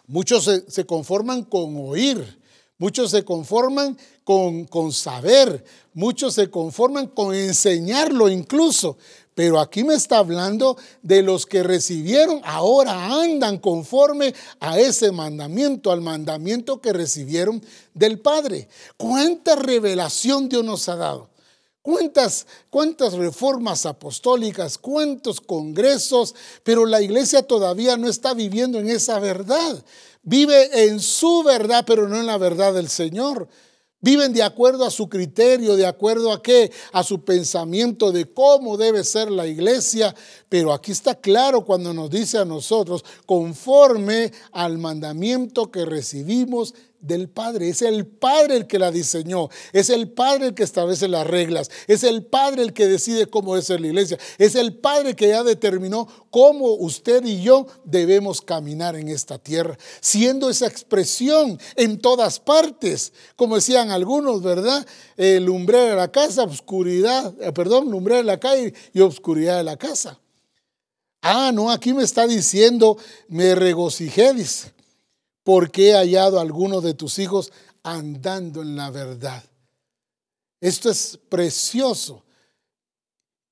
[0.06, 2.38] Muchos se, conforman con oír,
[2.76, 5.64] muchos se conforman con, con saber,
[5.94, 8.98] muchos se conforman con enseñarlo incluso,
[9.34, 15.90] pero aquí me está hablando de los que recibieron, ahora andan conforme a ese mandamiento,
[15.90, 17.64] al mandamiento que recibieron
[17.94, 18.68] del Padre.
[18.98, 21.33] ¿Cuánta revelación Dios nos ha dado?
[21.84, 29.18] ¿Cuántas, cuántas reformas apostólicas, cuántos congresos, pero la iglesia todavía no está viviendo en esa
[29.18, 29.84] verdad.
[30.22, 33.48] Vive en su verdad, pero no en la verdad del Señor.
[34.00, 38.78] Viven de acuerdo a su criterio, de acuerdo a qué, a su pensamiento de cómo
[38.78, 40.14] debe ser la iglesia.
[40.48, 46.74] Pero aquí está claro cuando nos dice a nosotros, conforme al mandamiento que recibimos
[47.06, 47.68] del Padre.
[47.68, 49.48] Es el Padre el que la diseñó.
[49.72, 51.70] Es el Padre el que establece las reglas.
[51.86, 54.18] Es el Padre el que decide cómo ser la iglesia.
[54.38, 59.76] Es el Padre que ya determinó cómo usted y yo debemos caminar en esta tierra.
[60.00, 63.12] Siendo esa expresión en todas partes.
[63.36, 64.86] Como decían algunos, ¿verdad?
[65.16, 69.64] El lumbrera de la casa, oscuridad, eh, perdón, lumbrera de la calle y oscuridad de
[69.64, 70.18] la casa.
[71.26, 74.34] Ah, no, aquí me está diciendo, me regocijé,
[75.44, 77.52] porque he hallado a alguno de tus hijos
[77.84, 79.44] andando en la verdad.
[80.60, 82.24] Esto es precioso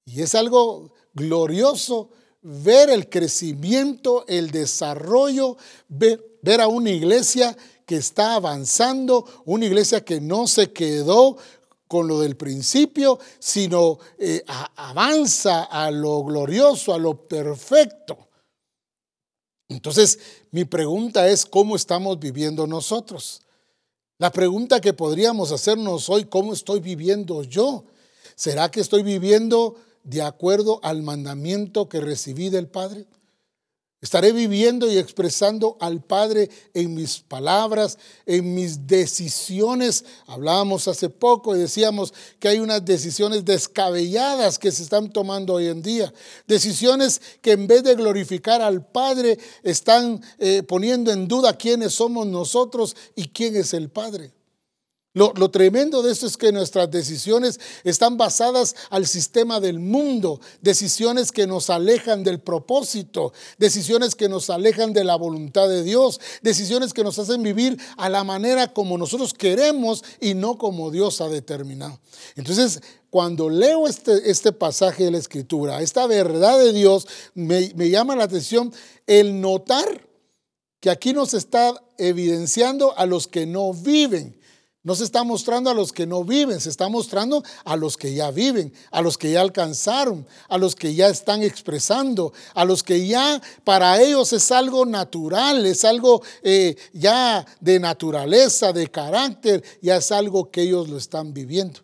[0.04, 5.56] y es algo glorioso ver el crecimiento, el desarrollo,
[5.88, 11.36] ver, a una iglesia que está avanzando, una iglesia que no se quedó
[11.86, 14.42] con lo del principio, sino eh,
[14.76, 18.30] avanza a lo glorioso, a lo perfecto.
[19.74, 20.18] Entonces,
[20.50, 23.42] mi pregunta es, ¿cómo estamos viviendo nosotros?
[24.18, 27.84] La pregunta que podríamos hacernos hoy, ¿cómo estoy viviendo yo?
[28.36, 33.06] ¿Será que estoy viviendo de acuerdo al mandamiento que recibí del Padre?
[34.02, 40.04] Estaré viviendo y expresando al Padre en mis palabras, en mis decisiones.
[40.26, 45.68] Hablábamos hace poco y decíamos que hay unas decisiones descabelladas que se están tomando hoy
[45.68, 46.12] en día.
[46.48, 52.26] Decisiones que en vez de glorificar al Padre están eh, poniendo en duda quiénes somos
[52.26, 54.32] nosotros y quién es el Padre.
[55.14, 61.32] Lo, tremendo de esto es que nuestras decisiones están basadas al sistema del mundo, decisiones
[61.32, 66.94] que nos alejan del propósito, decisiones que nos alejan de la voluntad de Dios, decisiones
[66.94, 71.28] que nos hacen vivir a la manera como nosotros queremos y no como Dios ha
[71.28, 72.00] determinado.
[72.34, 77.90] Entonces, cuando leo este, este pasaje de la Escritura, esta verdad de Dios, me, me
[77.90, 78.72] llama la atención
[79.06, 80.08] el notar
[80.80, 84.40] que aquí nos está evidenciando a los que no viven
[84.84, 88.14] no se está mostrando a los que no viven, se está mostrando a los que
[88.14, 92.82] ya viven, a los que ya alcanzaron, a los que ya están expresando, a los
[92.82, 99.62] que ya para ellos es algo natural, es algo eh, ya de naturaleza, de carácter,
[99.80, 101.80] ya es algo que ellos lo están viviendo.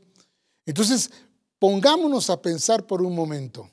[0.66, 1.10] Entonces,
[1.60, 3.70] pongámonos a pensar por un momento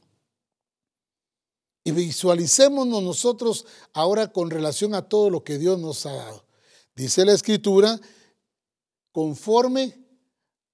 [1.83, 6.45] y visualicémonos nosotros ahora con relación a todo lo que Dios nos ha dado.
[6.95, 7.99] Dice la escritura
[9.15, 9.97] conforme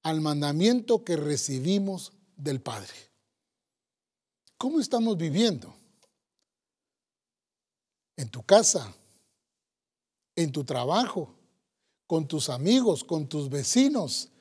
[0.01, 2.91] al mandamiento que recibimos del Padre.
[4.57, 5.71] ¿Cómo estamos viviendo?
[8.17, 8.95] En tu casa,
[10.35, 11.35] en tu trabajo,
[12.07, 14.31] con tus amigos, con tus vecinos.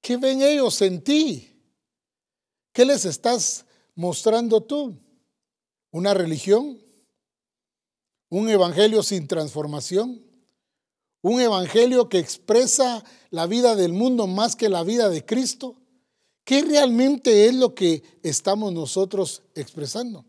[0.00, 1.62] ¿Qué ven ellos en ti?
[2.72, 4.98] ¿Qué les estás mostrando tú?
[5.92, 6.76] ¿Una religión?
[8.30, 10.27] ¿Un evangelio sin transformación?
[11.28, 15.76] Un evangelio que expresa la vida del mundo más que la vida de Cristo?
[16.44, 20.24] ¿Qué realmente es lo que estamos nosotros expresando?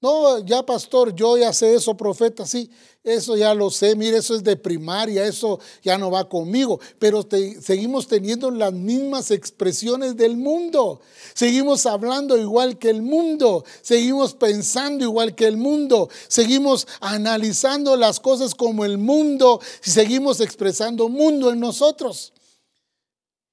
[0.00, 2.70] No, ya pastor, yo ya sé eso, profeta, sí,
[3.02, 7.26] eso ya lo sé, mire, eso es de primaria, eso ya no va conmigo, pero
[7.60, 11.00] seguimos teniendo las mismas expresiones del mundo,
[11.34, 18.20] seguimos hablando igual que el mundo, seguimos pensando igual que el mundo, seguimos analizando las
[18.20, 22.32] cosas como el mundo y seguimos expresando mundo en nosotros.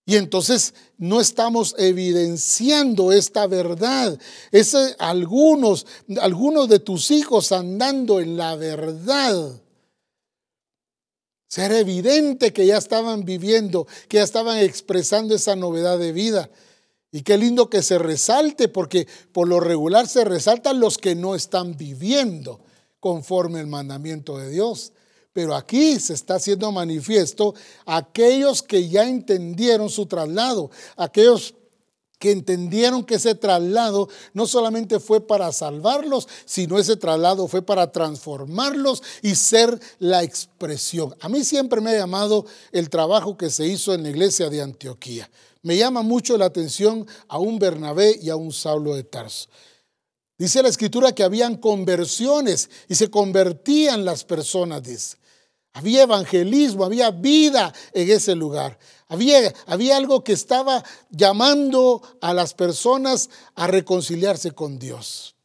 [0.05, 4.19] Y entonces no estamos evidenciando esta verdad.
[4.51, 5.86] Es algunos,
[6.21, 9.62] algunos de tus hijos andando en la verdad.
[11.47, 16.49] Ser evidente que ya estaban viviendo, que ya estaban expresando esa novedad de vida.
[17.12, 21.33] Y qué lindo que se resalte, porque por lo regular se resaltan los que no
[21.33, 22.60] están viviendo
[23.00, 24.91] conforme el mandamiento de Dios.
[25.36, 27.56] Pero aquí se está haciendo manifiesto
[27.86, 31.56] aquellos que ya entendieron su traslado, aquellos
[32.19, 37.92] que entendieron que ese traslado no solamente fue para salvarlos, sino ese traslado fue para
[37.92, 41.13] transformarlos y ser la expresión.
[41.19, 44.62] A mí siempre me ha llamado el trabajo que se hizo en la iglesia de
[44.62, 45.29] Antioquía.
[45.63, 49.50] Me llama mucho la atención a un Bernabé y a un Saulo de Tarso.
[50.38, 55.17] Dice la escritura que habían conversiones y se convertían las personas, dice.
[55.76, 58.80] Había evangelismo, había vida en ese lugar.
[59.10, 65.36] Había, había algo que estaba llamando a las personas a reconciliarse con Dios.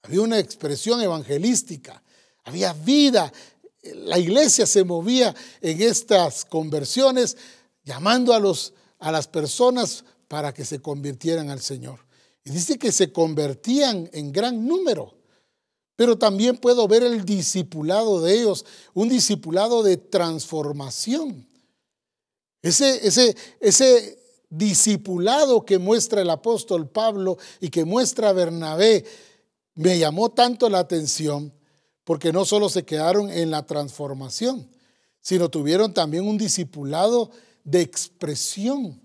[0.00, 2.02] Había una expresión evangelística,
[2.44, 3.30] había vida.
[3.82, 7.36] La iglesia se movía en estas conversiones,
[7.84, 12.06] llamando a, los, a las personas para que se convirtieran al Señor.
[12.42, 15.17] Y dice que se convertían en gran número.
[15.98, 21.44] Pero también puedo ver el discipulado de ellos, un discipulado de transformación.
[22.62, 24.16] Ese, ese, ese
[24.48, 29.04] discipulado que muestra el apóstol Pablo y que muestra Bernabé
[29.74, 31.52] me llamó tanto la atención
[32.04, 34.70] porque no solo se quedaron en la transformación,
[35.20, 37.32] sino tuvieron también un discipulado
[37.64, 39.00] de expresión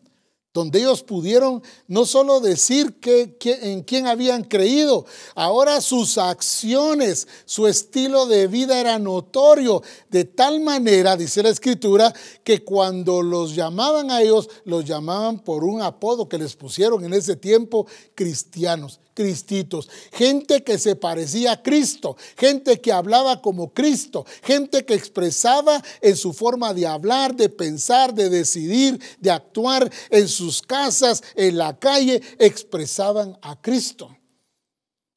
[0.54, 7.68] donde ellos pudieron no solo decir que, en quién habían creído, ahora sus acciones, su
[7.68, 14.12] estilo de vida era notorio, de tal manera, dice la escritura, que cuando los llamaban
[14.12, 19.90] a ellos, los llamaban por un apodo que les pusieron en ese tiempo cristianos cristitos,
[20.12, 26.16] gente que se parecía a Cristo, gente que hablaba como Cristo, gente que expresaba en
[26.16, 31.78] su forma de hablar, de pensar, de decidir, de actuar en sus casas, en la
[31.78, 34.16] calle, expresaban a Cristo.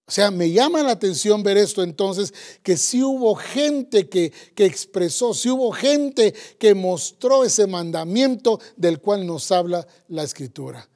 [0.09, 2.33] O sea, me llama la atención ver esto entonces,
[2.63, 9.01] que si hubo gente que, que expresó, si hubo gente que mostró ese mandamiento del
[9.01, 10.89] cual nos habla la escritura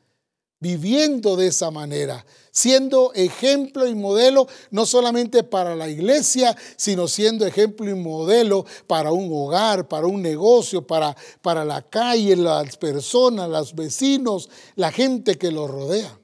[0.60, 7.46] viviendo de esa manera, siendo ejemplo y modelo no solamente para la iglesia, sino siendo
[7.46, 13.48] ejemplo y modelo para un hogar, para un negocio, para, para la calle, las personas,
[13.48, 16.18] los vecinos, la gente que los rodea.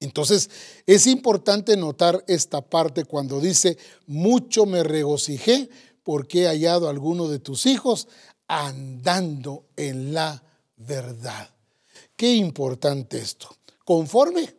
[0.00, 0.50] Entonces
[0.86, 5.70] es importante notar esta parte cuando dice, mucho me regocijé
[6.02, 8.08] porque he hallado a alguno de tus hijos
[8.48, 10.42] andando en la
[10.76, 11.50] verdad.
[12.20, 13.48] Qué importante esto.
[13.82, 14.54] Conforme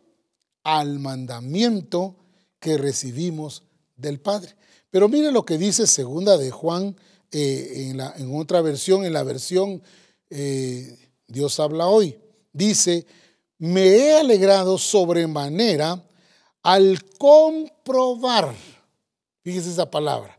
[0.64, 2.16] al mandamiento
[2.58, 3.62] que recibimos
[3.94, 4.56] del Padre.
[4.90, 6.96] Pero mire lo que dice segunda de Juan
[7.30, 9.80] eh, en, otra versión, en la versión
[10.28, 12.18] eh, Dios habla hoy.
[12.52, 13.06] Dice,
[13.58, 16.04] me he alegrado sobremanera
[16.64, 18.56] al comprobar,
[19.44, 20.36] fíjese esa palabra,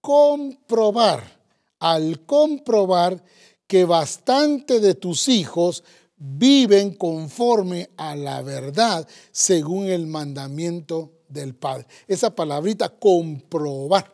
[0.00, 1.38] comprobar,
[1.80, 3.22] al comprobar
[3.66, 5.84] que bastante de tus hijos
[6.26, 11.86] viven conforme a la verdad según el mandamiento del Padre.
[12.08, 14.12] Esa palabrita comprobar,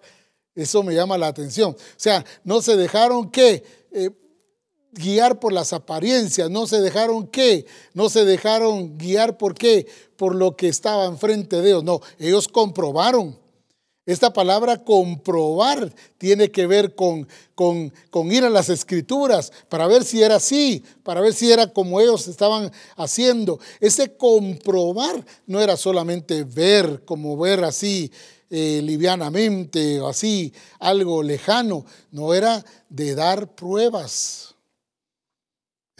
[0.54, 1.70] eso me llama la atención.
[1.70, 4.10] O sea, no se dejaron que eh,
[4.92, 9.86] guiar por las apariencias, no se dejaron que, no se dejaron guiar por qué,
[10.16, 11.84] por lo que estaba enfrente de ellos.
[11.84, 13.38] No, ellos comprobaron
[14.06, 20.04] esta palabra comprobar tiene que ver con, con, con, ir a las escrituras para ver
[20.04, 23.60] si era así, para ver si era como ellos estaban haciendo.
[23.78, 28.10] Ese comprobar no era solamente ver, como ver así
[28.48, 34.56] eh, livianamente o así, algo lejano, no era de dar pruebas.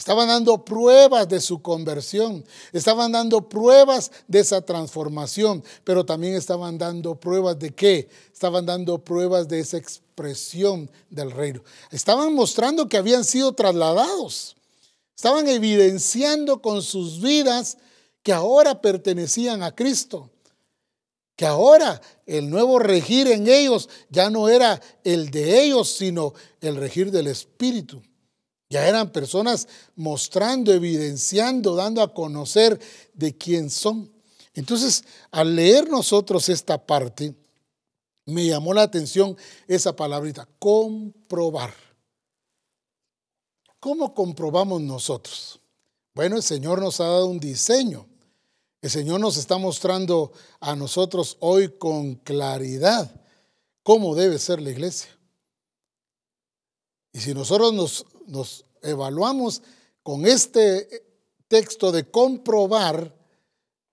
[0.01, 2.42] Estaban dando pruebas de su conversión,
[2.72, 8.09] estaban dando pruebas de esa transformación, pero también estaban dando pruebas de qué?
[8.32, 11.62] Estaban dando pruebas de esa expresión del reino.
[11.90, 14.57] Estaban mostrando que habían sido trasladados.
[15.14, 17.76] Estaban evidenciando con sus vidas
[18.22, 20.30] que ahora pertenecían a Cristo.
[21.36, 26.32] Que ahora el nuevo regir en ellos ya no era el de ellos, sino
[26.62, 28.03] el regir del Espíritu.
[28.70, 29.66] Ya eran personas
[29.96, 32.80] mostrando, evidenciando, dando a conocer
[33.12, 34.10] de quién son.
[34.54, 37.34] Entonces, al leer nosotros esta parte,
[38.26, 41.74] me llamó la atención esa palabrita, comprobar.
[43.80, 45.58] ¿Cómo comprobamos nosotros?
[46.14, 48.06] Bueno, el Señor nos ha dado un diseño.
[48.82, 53.20] El Señor nos está mostrando a nosotros hoy con claridad
[53.82, 55.10] cómo debe ser la iglesia.
[57.12, 59.62] Y si nosotros nos nos evaluamos
[60.03, 61.05] con este
[61.49, 63.14] texto de comprobar,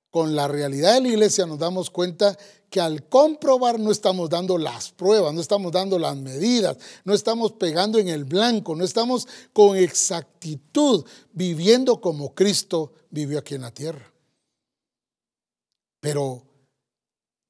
[0.10, 2.38] con la realidad de la iglesia nos damos cuenta
[2.70, 7.54] que al comprobar no estamos dando las pruebas, no estamos dando las medidas, no estamos
[7.54, 13.72] pegando en el blanco, no estamos con exactitud viviendo como Cristo vivió aquí en la
[13.72, 14.12] tierra.
[16.00, 16.44] Pero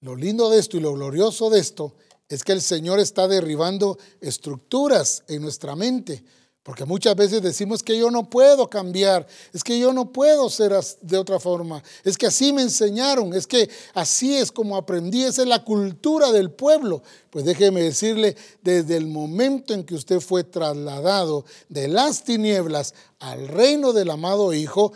[0.01, 1.95] lo lindo de esto y lo glorioso de esto
[2.29, 6.23] es que el Señor está derribando estructuras en nuestra mente
[6.67, 10.73] porque muchas veces decimos que yo no puedo cambiar, es que yo no puedo ser
[10.99, 15.43] de otra forma, es que así me enseñaron, es que así es como aprendí, esa
[15.43, 17.01] es la cultura del pueblo.
[17.29, 23.47] Pues déjeme decirle, desde el momento en que usted fue trasladado de las tinieblas al
[23.47, 24.91] reino del amado Hijo,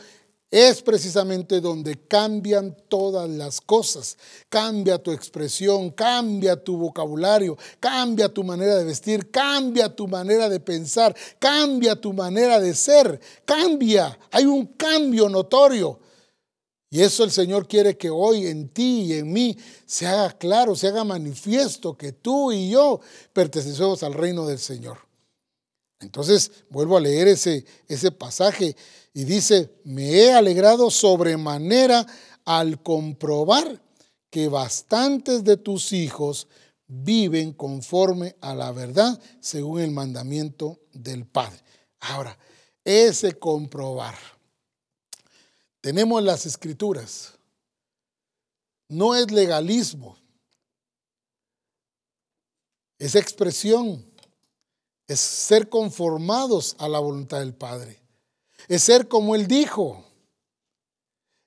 [0.51, 4.17] es precisamente donde cambian todas las cosas.
[4.49, 10.59] Cambia tu expresión, cambia tu vocabulario, cambia tu manera de vestir, cambia tu manera de
[10.59, 14.19] pensar, cambia tu manera de ser, cambia.
[14.29, 15.99] Hay un cambio notorio.
[16.89, 20.75] Y eso el Señor quiere que hoy en ti y en mí se haga claro,
[20.75, 22.99] se haga manifiesto que tú y yo
[23.31, 24.97] pertenecemos al reino del Señor.
[26.01, 28.75] Entonces, vuelvo a leer ese, ese pasaje
[29.13, 32.05] y dice, me he alegrado sobremanera
[32.45, 33.81] al comprobar
[34.29, 36.47] que bastantes de tus hijos
[36.87, 41.61] viven conforme a la verdad según el mandamiento del Padre.
[41.99, 42.37] Ahora,
[42.85, 44.15] ese comprobar.
[45.81, 47.33] Tenemos las escrituras.
[48.87, 50.17] No es legalismo.
[52.97, 54.05] Es expresión.
[55.07, 58.00] Es ser conformados a la voluntad del Padre
[58.67, 60.03] es ser como Él dijo,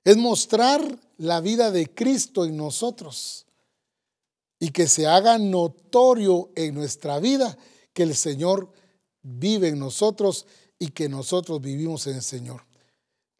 [0.03, 3.45] es mostrar la vida de Cristo en nosotros
[4.59, 7.57] y que se haga notorio en nuestra vida
[7.93, 8.71] que el Señor
[9.21, 10.45] vive en nosotros
[10.77, 12.65] y que nosotros vivimos en el Señor.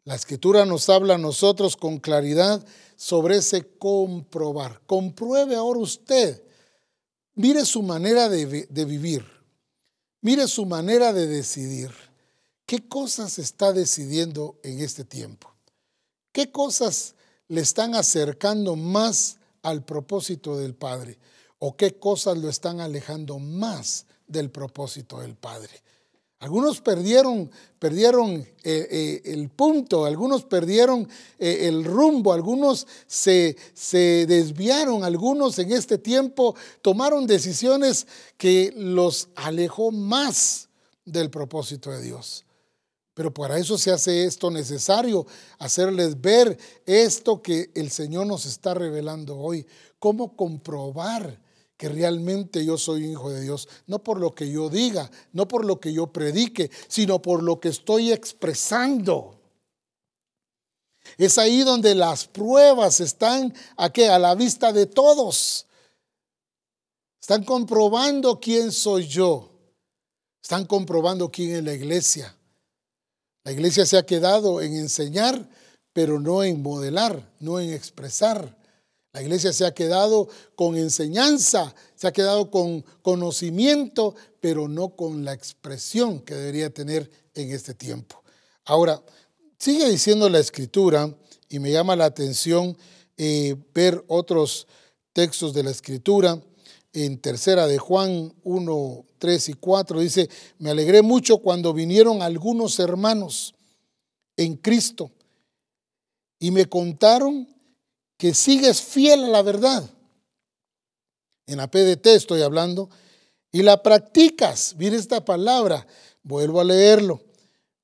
[0.04, 2.64] La escritura nos habla a nosotros con claridad
[2.96, 4.80] sobre ese comprobar.
[4.86, 6.42] Compruebe ahora usted.
[7.34, 9.24] Mire su manera de, de vivir.
[10.20, 11.90] Mire su manera de decidir.
[12.66, 15.52] ¿Qué cosas está decidiendo en este tiempo?
[16.32, 17.14] ¿Qué cosas
[17.46, 21.16] le están acercando más al propósito del Padre?
[21.60, 25.80] ¿O qué cosas lo están alejando más del propósito del Padre?
[26.40, 31.08] Algunos perdieron, perdieron eh, eh, el punto, algunos perdieron
[31.38, 39.28] eh, el rumbo, algunos se, se desviaron, algunos en este tiempo tomaron decisiones que los
[39.36, 40.68] alejó más
[41.04, 42.45] del propósito de Dios.
[43.16, 45.26] Pero para eso se hace esto necesario,
[45.58, 49.66] hacerles ver esto que el Señor nos está revelando hoy.
[49.98, 51.40] Cómo comprobar
[51.78, 53.70] que realmente yo soy hijo de Dios.
[53.86, 57.58] No por lo que yo diga, no por lo que yo predique, sino por lo
[57.58, 59.40] que estoy expresando.
[61.16, 65.64] Es ahí donde las pruebas están a, a la vista de todos.
[67.18, 69.48] Están comprobando quién soy yo.
[70.42, 72.36] Están comprobando quién es la iglesia.
[73.46, 75.48] La iglesia se ha quedado en enseñar,
[75.92, 78.58] pero no en modelar, no en expresar.
[79.12, 85.24] La iglesia se ha quedado con enseñanza, se ha quedado con conocimiento, pero no con
[85.24, 88.20] la expresión que debería tener en este tiempo.
[88.64, 89.00] Ahora,
[89.60, 91.14] sigue diciendo la escritura
[91.48, 92.76] y me llama la atención
[93.16, 94.66] eh, ver otros
[95.12, 96.42] textos de la escritura
[97.04, 102.78] en tercera de Juan 1, 3 y 4, dice, me alegré mucho cuando vinieron algunos
[102.78, 103.54] hermanos
[104.36, 105.10] en Cristo
[106.38, 107.46] y me contaron
[108.16, 109.90] que sigues fiel a la verdad.
[111.46, 112.88] En la PDT estoy hablando,
[113.52, 114.74] y la practicas.
[114.78, 115.86] Mire esta palabra,
[116.22, 117.22] vuelvo a leerlo.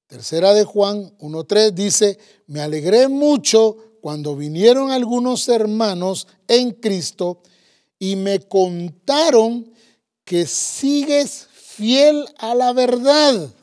[0.07, 7.41] Tercera de Juan 1.3 dice, me alegré mucho cuando vinieron algunos hermanos en Cristo
[8.03, 9.73] y me contaron
[10.25, 13.55] que sigues fiel a la verdad.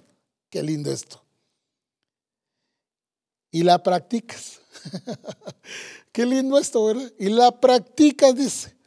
[0.49, 1.21] Qué lindo esto.
[3.51, 4.61] Y la practicas.
[6.13, 7.11] Qué lindo esto, ¿verdad?
[7.19, 8.77] Y la practicas, dice.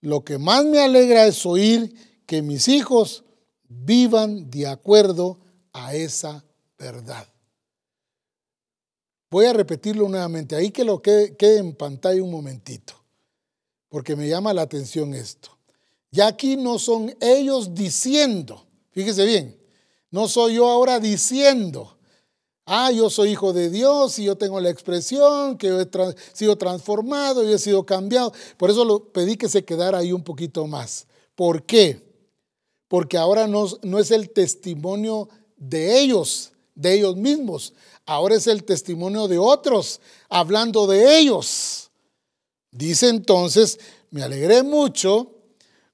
[0.00, 1.92] Lo que más me alegra es oír
[2.24, 3.24] que mis hijos
[3.66, 5.40] vivan de acuerdo
[5.72, 6.44] a esa
[6.78, 7.26] verdad.
[9.28, 13.03] Voy a repetirlo nuevamente, ahí que lo quede, quede en pantalla un momentito
[13.94, 15.56] porque me llama la atención esto.
[16.10, 19.56] Ya aquí no son ellos diciendo, fíjese bien,
[20.10, 21.96] no soy yo ahora diciendo,
[22.66, 27.48] ah, yo soy hijo de Dios y yo tengo la expresión, que he sido transformado
[27.48, 28.32] y he sido cambiado.
[28.56, 31.06] Por eso lo pedí que se quedara ahí un poquito más.
[31.36, 32.02] ¿Por qué?
[32.88, 37.74] Porque ahora no es el testimonio de ellos de ellos mismos.
[38.06, 41.92] Ahora es el testimonio de otros, hablando de ellos.
[42.74, 43.78] Dice entonces,
[44.10, 45.30] me alegré mucho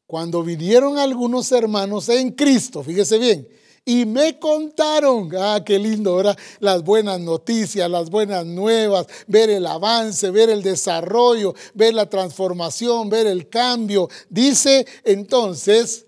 [0.06, 3.46] cuando vinieron algunos hermanos en Cristo, fíjese bien,
[3.84, 6.38] y me contaron, ah, qué lindo, ¿verdad?
[6.58, 13.10] Las buenas noticias, las buenas nuevas, ver el avance, ver el desarrollo, ver la transformación,
[13.10, 14.08] ver el cambio.
[14.28, 16.06] Dice entonces,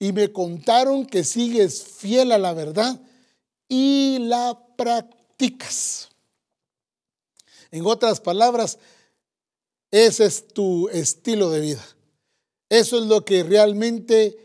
[0.00, 3.00] y me contaron que sigues fiel a la verdad
[3.68, 6.08] y la practicas.
[7.70, 8.78] En otras palabras,
[9.92, 11.86] ese es tu estilo de vida.
[12.68, 14.38] Eso es lo que realmente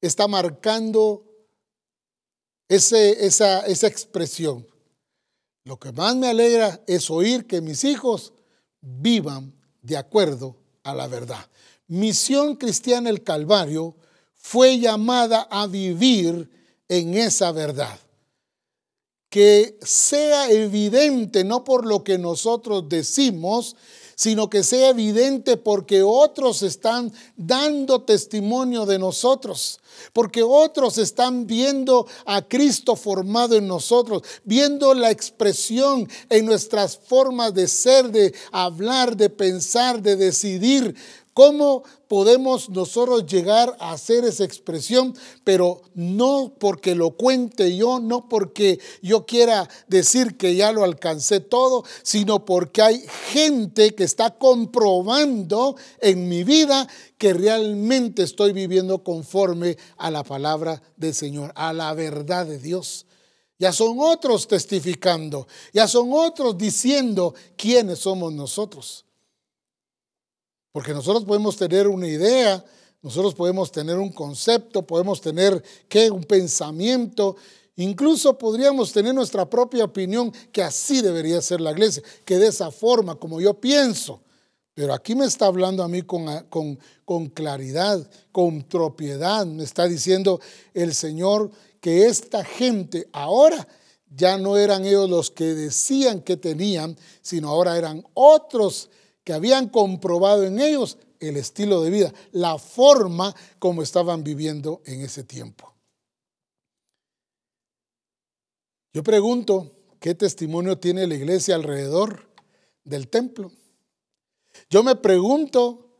[0.00, 1.24] está marcando
[2.68, 4.66] esa, esa expresión.
[5.64, 8.34] Lo que más me alegra es oír que mis hijos
[8.80, 11.48] vivan de acuerdo a la verdad.
[11.86, 13.96] Misión Cristiana el Calvario
[14.34, 16.50] fue llamada a vivir
[16.88, 17.98] en esa verdad.
[19.30, 23.76] Que sea evidente, no por lo que nosotros decimos,
[24.18, 29.78] sino que sea evidente porque otros están dando testimonio de nosotros,
[30.12, 37.54] porque otros están viendo a Cristo formado en nosotros, viendo la expresión en nuestras formas
[37.54, 40.96] de ser, de hablar, de pensar, de decidir,
[41.38, 45.14] ¿Cómo podemos nosotros llegar a hacer esa expresión?
[45.44, 51.38] Pero no porque lo cuente yo, no porque yo quiera decir que ya lo alcancé
[51.38, 59.04] todo, sino porque hay gente que está comprobando en mi vida que realmente estoy viviendo
[59.04, 63.06] conforme a la palabra del Señor, a la verdad de Dios.
[63.60, 69.04] Ya son otros testificando, ya son otros diciendo quiénes somos nosotros.
[70.72, 72.64] Porque nosotros podemos tener una idea,
[73.02, 76.10] nosotros podemos tener un concepto, podemos tener ¿qué?
[76.10, 77.36] un pensamiento,
[77.76, 82.70] incluso podríamos tener nuestra propia opinión que así debería ser la iglesia, que de esa
[82.70, 84.22] forma, como yo pienso.
[84.74, 89.44] Pero aquí me está hablando a mí con, con, con claridad, con propiedad.
[89.44, 90.40] Me está diciendo
[90.72, 91.50] el Señor
[91.80, 93.66] que esta gente ahora
[94.08, 98.88] ya no eran ellos los que decían que tenían, sino ahora eran otros
[99.28, 105.02] que habían comprobado en ellos el estilo de vida, la forma como estaban viviendo en
[105.02, 105.70] ese tiempo.
[108.94, 109.70] Yo pregunto,
[110.00, 112.26] ¿qué testimonio tiene la iglesia alrededor
[112.84, 113.52] del templo?
[114.70, 115.90] Yo me pregunto,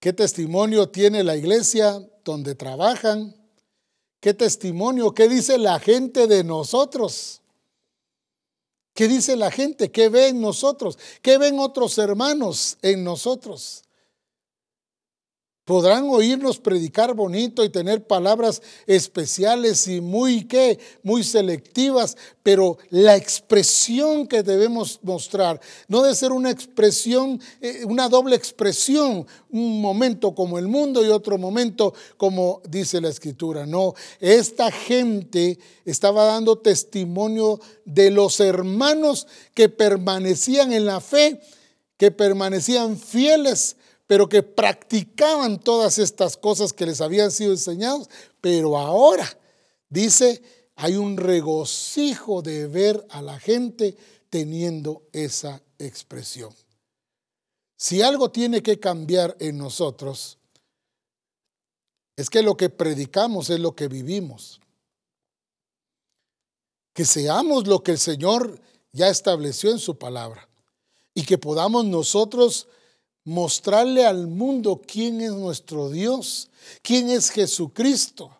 [0.00, 3.36] ¿qué testimonio tiene la iglesia donde trabajan?
[4.18, 7.40] ¿Qué testimonio, qué dice la gente de nosotros?
[8.98, 9.92] ¿Qué dice la gente?
[9.92, 10.98] ¿Qué ven nosotros?
[11.22, 13.84] ¿Qué ven otros hermanos en nosotros?
[15.68, 23.16] Podrán oírnos predicar bonito y tener palabras especiales y muy qué, muy selectivas, pero la
[23.16, 30.34] expresión que debemos mostrar no debe ser una expresión, eh, una doble expresión, un momento
[30.34, 33.66] como el mundo y otro momento como dice la escritura.
[33.66, 41.42] No, esta gente estaba dando testimonio de los hermanos que permanecían en la fe,
[41.98, 43.76] que permanecían fieles
[44.08, 48.08] pero que practicaban todas estas cosas que les habían sido enseñadas,
[48.40, 49.28] pero ahora,
[49.90, 50.42] dice,
[50.76, 53.96] hay un regocijo de ver a la gente
[54.30, 56.54] teniendo esa expresión.
[57.76, 60.38] Si algo tiene que cambiar en nosotros,
[62.16, 64.58] es que lo que predicamos es lo que vivimos.
[66.94, 68.58] Que seamos lo que el Señor
[68.92, 70.48] ya estableció en su palabra
[71.12, 72.68] y que podamos nosotros
[73.28, 76.48] mostrarle al mundo quién es nuestro Dios,
[76.80, 78.30] quién es Jesucristo.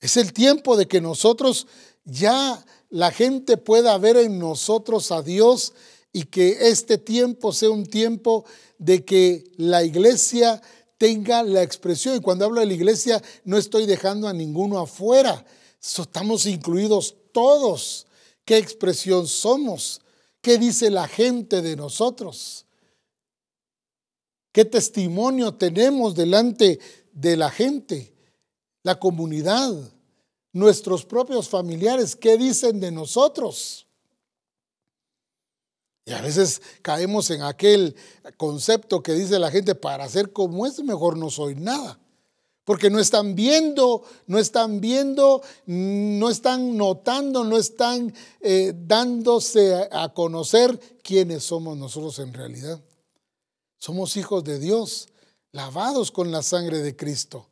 [0.00, 1.66] Es el tiempo de que nosotros
[2.04, 5.72] ya la gente pueda ver en nosotros a Dios
[6.12, 8.44] y que este tiempo sea un tiempo
[8.78, 10.62] de que la iglesia
[10.96, 12.14] tenga la expresión.
[12.14, 15.44] Y cuando hablo de la iglesia no estoy dejando a ninguno afuera.
[15.82, 18.06] Estamos incluidos todos.
[18.44, 20.00] ¿Qué expresión somos?
[20.40, 22.66] ¿Qué dice la gente de nosotros?
[24.52, 26.80] ¿Qué testimonio tenemos delante
[27.12, 28.12] de la gente,
[28.82, 29.72] la comunidad,
[30.52, 32.16] nuestros propios familiares?
[32.16, 33.86] ¿Qué dicen de nosotros?
[36.04, 37.94] Y a veces caemos en aquel
[38.36, 42.00] concepto que dice la gente, para ser como es, mejor no soy nada.
[42.64, 50.12] Porque no están viendo, no están viendo, no están notando, no están eh, dándose a
[50.12, 52.80] conocer quiénes somos nosotros en realidad.
[53.80, 55.08] Somos hijos de Dios,
[55.52, 57.48] lavados con la sangre de Cristo.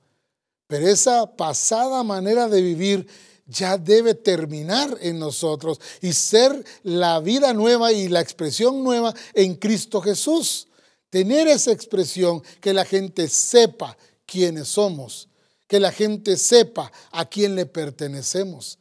[0.67, 3.09] Pero esa pasada manera de vivir
[3.47, 9.55] ya debe terminar en nosotros y ser la vida nueva y la expresión nueva en
[9.55, 10.69] Cristo Jesús.
[11.09, 15.31] Tener esa expresión, que la gente sepa quiénes somos,
[15.67, 18.79] que la gente sepa a quién le pertenecemos,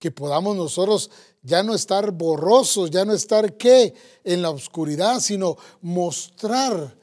[0.00, 1.12] que podamos nosotros
[1.46, 3.94] ya no estar borrosos, ya no estar qué
[4.24, 6.98] en la oscuridad, sino mostrar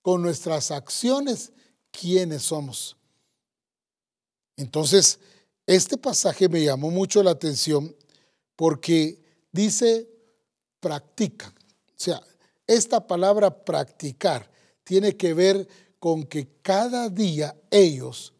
[0.00, 1.50] con nuestras acciones
[1.90, 2.96] quiénes somos.
[4.56, 5.18] Entonces,
[5.66, 7.94] este pasaje me llamó mucho la atención
[8.54, 10.08] porque dice
[10.78, 11.50] practican.
[11.50, 12.22] O sea,
[12.64, 14.48] esta palabra practicar
[14.84, 15.66] tiene que ver
[15.98, 18.32] con que cada día ellos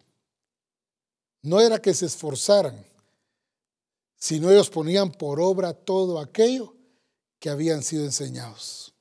[1.42, 2.87] no era que se esforzaran,
[4.18, 6.74] sino ellos ponían por obra todo aquello
[7.38, 8.94] que habían sido enseñados.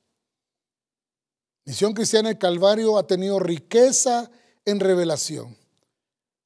[1.64, 4.30] Misión Cristiana del Calvario ha tenido riqueza
[4.64, 5.56] en revelación.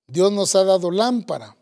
[0.08, 1.56] Dios nos ha dado lámpara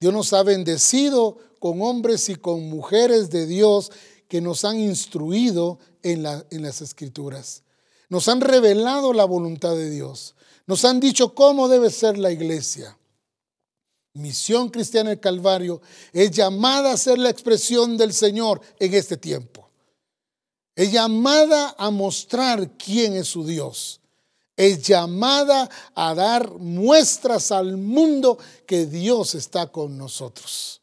[0.00, 3.90] Dios nos ha bendecido con hombres y con mujeres de Dios
[4.28, 7.64] que nos han instruido en, las escrituras.
[8.08, 10.36] Nos han revelado la voluntad de Dios.
[10.66, 12.97] Nos han dicho cómo debe ser la iglesia.
[14.18, 15.80] Misión Cristiana del Calvario
[16.12, 19.68] es llamada a ser la expresión del Señor en este tiempo.
[20.76, 24.00] Es llamada a mostrar quién es su Dios
[24.58, 30.82] es llamada a dar muestras al mundo que Dios está con nosotros.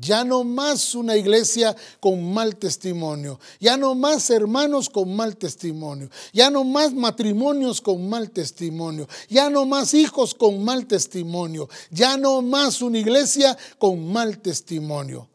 [0.00, 6.08] Ya no más una iglesia con mal testimonio, ya no más hermanos con mal testimonio,
[6.32, 12.16] ya no más matrimonios con mal testimonio, ya no más hijos con mal testimonio, ya
[12.16, 15.28] no más una iglesia con mal testimonio,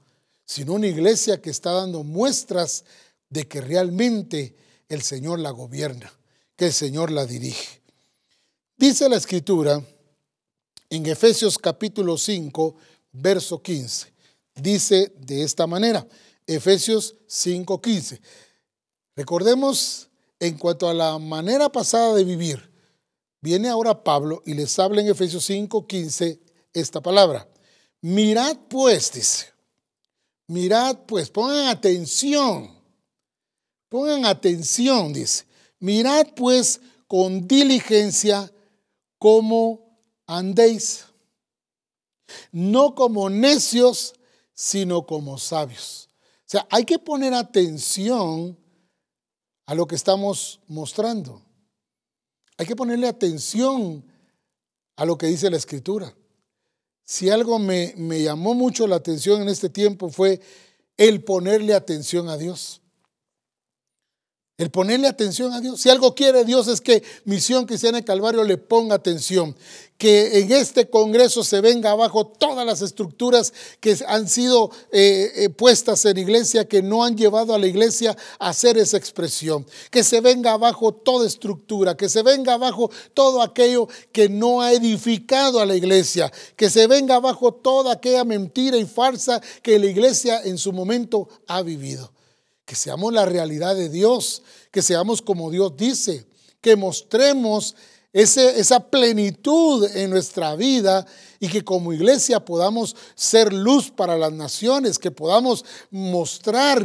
[0.46, 2.86] sino una iglesia que está dando muestras
[3.30, 4.56] de que realmente
[4.90, 6.12] el Señor la gobierna
[6.56, 7.82] que el Señor la dirige.
[8.78, 9.82] Dice la escritura
[10.90, 12.76] en Efesios capítulo 5,
[13.12, 14.15] verso 15.
[14.56, 16.08] Dice de esta manera,
[16.48, 18.22] Efesios 5, 15.
[19.16, 22.72] Recordemos en cuanto a la manera pasada de vivir.
[23.42, 26.42] Viene ahora Pablo y les habla en Efesios 5, 15
[26.74, 27.48] esta palabra.
[28.02, 29.48] Mirad pues, dice.
[30.48, 32.72] Mirad pues, pongan atención.
[33.90, 35.46] Pongan atención, dice.
[35.80, 38.52] Mirad pues con diligencia
[39.20, 41.06] cómo andéis,
[42.52, 44.14] no como necios,
[44.56, 46.10] sino como sabios.
[46.40, 48.58] O sea, hay que poner atención
[49.66, 51.42] a lo que estamos mostrando.
[52.58, 54.04] Hay que ponerle atención
[54.96, 56.16] a lo que dice la escritura.
[57.04, 60.40] Si algo me, me llamó mucho la atención en este tiempo fue
[60.98, 62.82] el ponerle atención a Dios.
[64.58, 65.82] El ponerle atención a Dios.
[65.82, 69.54] Si algo quiere Dios es que Misión Cristiana de Calvario le ponga atención.
[69.98, 73.52] Que en este Congreso se venga abajo todas las estructuras
[73.82, 78.16] que han sido eh, eh, puestas en iglesia, que no han llevado a la iglesia
[78.40, 79.66] a hacer esa expresión.
[79.92, 84.72] Que se venga abajo toda estructura, que se venga abajo todo aquello que no ha
[84.72, 86.32] edificado a la iglesia.
[86.56, 91.28] Que se venga abajo toda aquella mentira y farsa que la iglesia en su momento
[91.46, 92.15] ha vivido
[92.66, 94.42] que seamos la realidad de Dios,
[94.72, 96.26] que seamos como Dios dice,
[96.62, 97.76] que mostremos
[98.12, 101.06] esa plenitud en nuestra vida
[101.40, 106.82] y que como iglesia podamos ser luz para las naciones, que podamos mostrar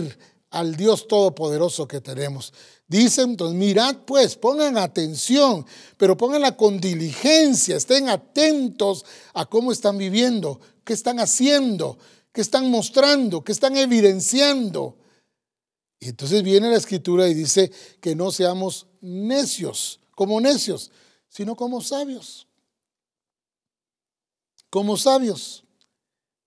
[0.51, 2.53] al Dios Todopoderoso que tenemos.
[2.89, 5.65] Dicen entonces, mirad pues, pongan atención,
[5.97, 11.97] pero pónganla con diligencia, estén atentos a cómo están viviendo, qué están haciendo,
[12.33, 14.97] qué están mostrando, qué están evidenciando.
[16.01, 17.71] Y entonces viene la escritura y dice
[18.01, 20.91] que no seamos necios, como necios,
[21.29, 22.49] sino como sabios.
[24.71, 25.63] Como sabios.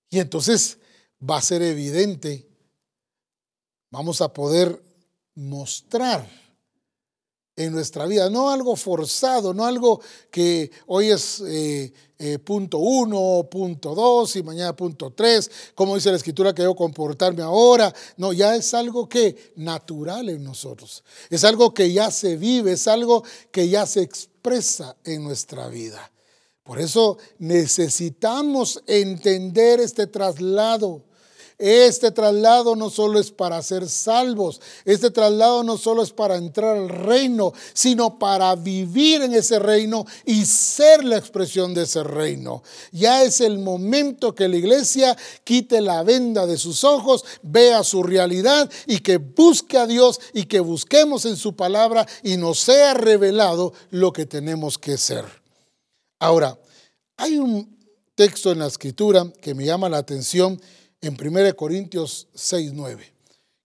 [0.10, 0.80] Y entonces
[1.22, 2.47] va a ser evidente,
[3.91, 4.84] vamos a poder
[5.36, 6.28] mostrar
[7.56, 10.01] en nuestra vida, no algo forzado, no algo
[10.32, 16.10] que hoy es eh, eh, punto uno, punto dos y mañana punto tres, como dice
[16.10, 21.43] la escritura que debo comportarme ahora, no, ya es algo que natural en nosotros, es
[21.43, 26.12] algo que ya se vive, es algo que ya se expresa en nuestra vida.
[26.64, 31.04] Por eso necesitamos entender este traslado
[31.58, 36.78] este traslado no solo es para ser salvos, este traslado no solo es para entrar
[36.78, 42.64] al reino, sino para vivir en ese reino y ser la expresión de ese reino.
[42.91, 48.04] Ya es el momento que la iglesia quite la venda de sus ojos, vea su
[48.04, 52.93] realidad y que busque a Dios y que busquemos en su palabra y nos sea
[52.93, 55.26] revelado lo que tenemos que ser.
[56.20, 56.58] Ahora,
[57.18, 57.78] hay un
[58.16, 60.62] texto en la escritura que me llama la atención
[61.04, 63.14] en 1 Corintios 6, 9.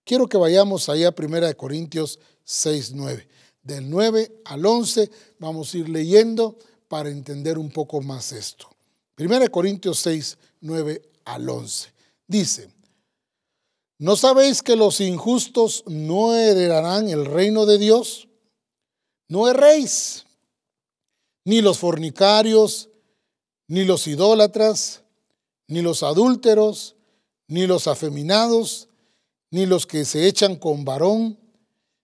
[0.04, 3.28] Quiero que vayamos allá a 1 Corintios 6, 9.
[3.62, 5.08] Del 9 al 11
[5.38, 6.58] vamos a ir leyendo
[6.88, 8.68] para entender un poco más esto.
[9.18, 11.92] 1 Corintios 6, 9 al 11.
[12.26, 12.70] Dice,
[13.98, 18.28] ¿no sabéis que los injustos no heredarán el reino de Dios?
[19.28, 20.26] No erréis,
[21.44, 22.88] ni los fornicarios,
[23.68, 25.04] ni los idólatras,
[25.68, 26.96] ni los adúlteros,
[27.48, 28.88] ni los afeminados,
[29.50, 31.38] ni los que se echan con varón,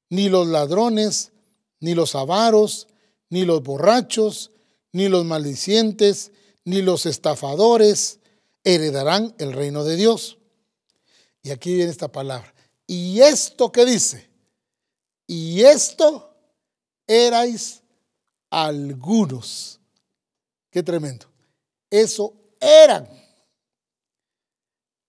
[0.09, 1.33] ni los ladrones,
[1.81, 2.89] ni los avaros,
[3.29, 4.51] ni los borrachos,
[4.93, 6.33] ni los maldicientes,
[6.65, 8.21] ni los estafadores
[8.65, 10.39] heredarán el reino de Dios.
[11.43, 12.55] Y aquí viene esta palabra.
[12.87, 14.29] ¿Y esto qué dice?
[15.27, 16.35] Y esto
[17.07, 17.83] erais
[18.51, 19.81] algunos.
[20.71, 21.27] Qué tremendo.
[21.91, 23.09] Eso eran.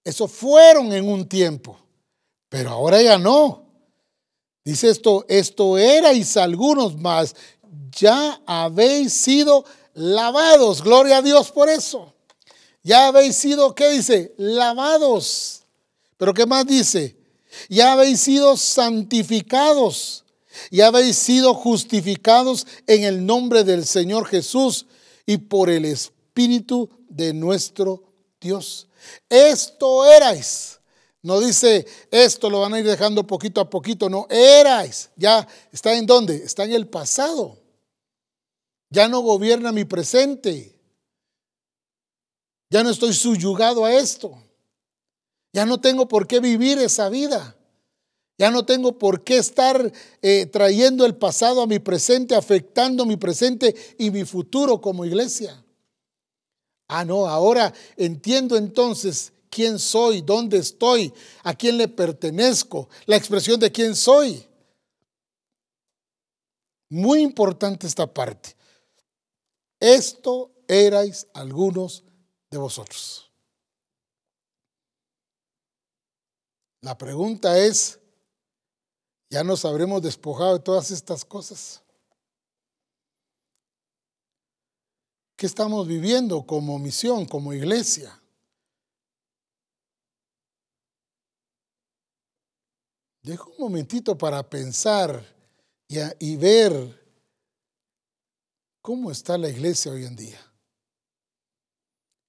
[0.06, 1.78] Eso fueron en un tiempo.
[2.48, 3.66] Pero ahora ya no.
[4.64, 7.36] Dice esto, esto erais algunos más.
[7.92, 10.84] Ya habéis sido lavados.
[10.84, 12.14] Gloria a Dios por eso.
[12.84, 14.34] Ya habéis sido, ¿qué dice?
[14.38, 15.64] Lavados.
[16.18, 17.18] Pero ¿qué más dice?
[17.68, 20.24] Ya habéis sido santificados.
[20.70, 24.86] Ya habéis sido justificados en el nombre del Señor Jesús
[25.26, 28.04] y por el Espíritu de nuestro
[28.40, 28.88] Dios.
[29.30, 30.80] Esto erais.
[31.22, 35.10] No dice esto lo van a ir dejando poquito a poquito, no, erais.
[35.16, 36.36] Ya está en dónde?
[36.36, 37.58] Está en el pasado.
[38.92, 40.80] Ya no gobierna mi presente.
[42.70, 44.38] Ya no estoy subyugado a esto.
[45.52, 47.56] Ya no tengo por qué vivir esa vida.
[48.38, 49.92] Ya no tengo por qué estar
[50.22, 55.65] eh, trayendo el pasado a mi presente, afectando mi presente y mi futuro como iglesia.
[56.88, 61.14] Ah, no, ahora entiendo entonces quién soy, dónde estoy,
[61.44, 64.46] a quién le pertenezco, la expresión de quién soy.
[66.90, 68.56] Muy importante esta parte.
[69.80, 72.04] Esto erais algunos
[72.52, 73.32] de vosotros.
[76.82, 78.00] La pregunta es,
[79.30, 81.82] ¿ya nos habremos despojado de todas estas cosas?
[85.36, 88.22] ¿Qué estamos viviendo como misión, como iglesia?
[93.22, 95.24] Dejo un momentito para pensar
[95.88, 97.06] y, y ver
[98.86, 100.40] ¿Cómo está la iglesia hoy en día?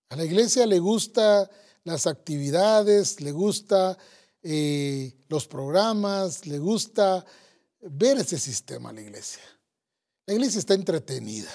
[0.09, 1.50] A la iglesia le gusta
[1.84, 3.98] las actividades, le gusta
[4.42, 7.26] eh, los programas, le gusta
[7.82, 9.42] ver ese sistema a la iglesia.
[10.24, 11.50] La iglesia está entretenida.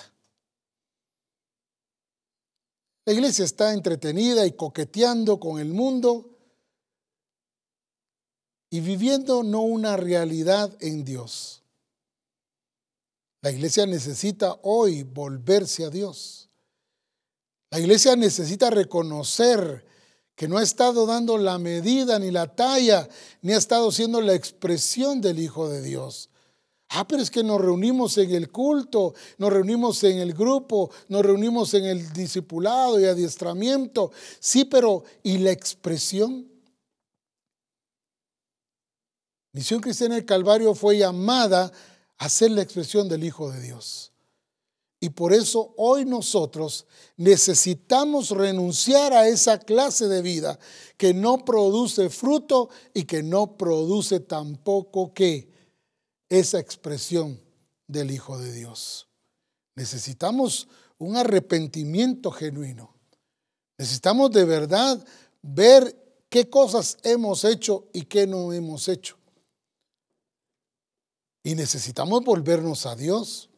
[3.05, 6.37] La iglesia está entretenida y coqueteando con el mundo
[8.69, 11.63] y viviendo no una realidad en Dios.
[13.41, 16.49] La iglesia necesita hoy volverse a Dios.
[17.71, 19.85] La iglesia necesita reconocer
[20.35, 23.07] que no ha estado dando la medida ni la talla,
[23.41, 26.30] ni ha estado siendo la expresión del Hijo de Dios.
[26.93, 31.21] Ah, pero es que nos reunimos en el culto, nos reunimos en el grupo, nos
[31.21, 34.11] reunimos en el discipulado y adiestramiento.
[34.41, 36.51] Sí, pero ¿y la expresión?
[39.53, 41.71] Misión Cristiana del Calvario fue llamada
[42.17, 44.11] hacer la expresión del Hijo de Dios.
[44.99, 46.85] Y por eso hoy nosotros
[47.15, 50.59] necesitamos renunciar a esa clase de vida
[50.97, 55.50] que no produce fruto y que no produce tampoco que
[56.31, 57.39] esa expresión
[57.87, 59.09] del Hijo de Dios.
[59.75, 62.95] Necesitamos un arrepentimiento genuino.
[63.77, 65.05] Necesitamos de verdad
[65.41, 69.17] ver qué cosas hemos hecho y qué no hemos hecho.
[71.43, 73.49] Y necesitamos volvernos a Dios.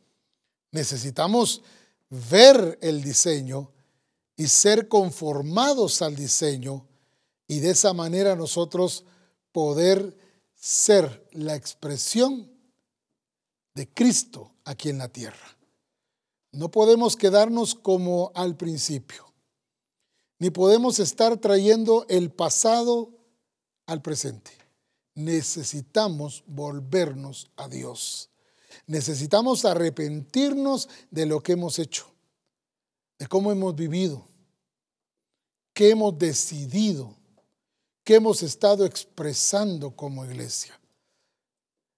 [0.71, 1.61] Necesitamos
[2.09, 3.71] ver el diseño
[4.35, 6.87] y ser conformados al diseño
[7.45, 9.05] y de esa manera nosotros
[9.51, 10.17] poder
[10.55, 12.52] ser la expresión
[13.73, 15.57] de Cristo aquí en la tierra.
[16.51, 19.33] No podemos quedarnos como al principio,
[20.39, 23.09] ni podemos estar trayendo el pasado
[23.87, 24.63] al presente
[25.15, 28.29] necesitamos volvernos a Dios.
[28.87, 32.07] Necesitamos arrepentirnos de lo que hemos hecho,
[33.19, 34.27] de cómo hemos vivido,
[35.73, 37.15] qué hemos decidido,
[38.03, 40.79] qué hemos estado expresando como iglesia.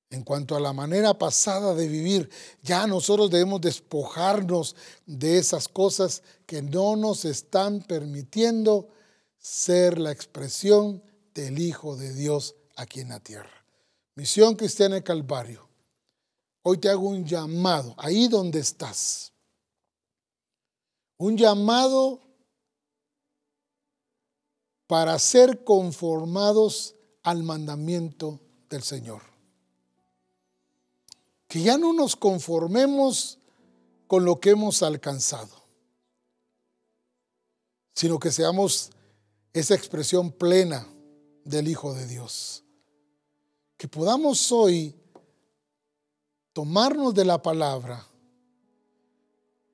[0.10, 2.30] En cuanto a la manera pasada de vivir.
[2.62, 4.76] Ya nosotros debemos despojarnos
[5.06, 8.90] de esas cosas que no nos están permitiendo
[9.38, 11.04] ser la expresión
[11.34, 13.66] del Hijo de Dios aquí en la tierra.
[14.16, 15.68] Misión Cristiana de Calvario.
[16.64, 19.34] Hoy te hago un llamado, ahí donde estás.
[21.18, 22.22] Un llamado
[24.88, 28.40] para ser conformados al mandamiento
[28.70, 29.35] del Señor.
[31.56, 33.40] Que ya no nos conformemos
[34.08, 35.56] con lo que hemos alcanzado,
[37.94, 38.90] sino que seamos
[39.54, 40.86] esa expresión plena
[41.46, 42.66] del Hijo de Dios.
[43.78, 44.98] Que podamos hoy
[46.52, 48.06] tomarnos de la palabra,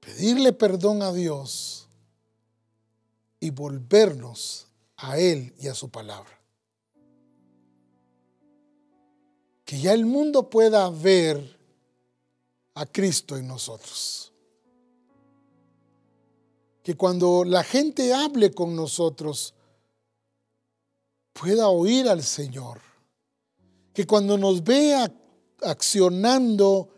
[0.01, 1.87] pedirle perdón a Dios
[3.39, 4.67] y volvernos
[4.97, 6.39] a Él y a su palabra.
[9.65, 11.59] Que ya el mundo pueda ver
[12.73, 14.31] a Cristo en nosotros.
[16.83, 19.53] Que cuando la gente hable con nosotros,
[21.33, 22.81] pueda oír al Señor.
[23.93, 25.11] Que cuando nos vea
[25.61, 26.89] accionando,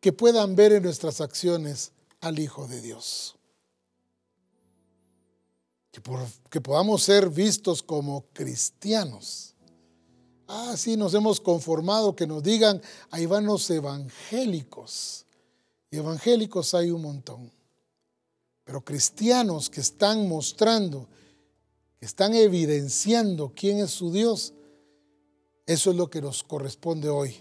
[0.00, 3.36] que puedan ver en nuestras acciones al Hijo de Dios.
[6.50, 9.45] Que, podamos ser vistos como cristianos.
[10.48, 12.80] Ah, sí, nos hemos conformado que nos digan,
[13.10, 15.26] ahí van los evangélicos.
[15.90, 17.50] Y evangélicos hay un montón.
[18.64, 21.08] Pero cristianos que están mostrando
[22.00, 24.52] están evidenciando quién es su Dios,
[25.66, 27.36] eso es lo que nos corresponde hoy.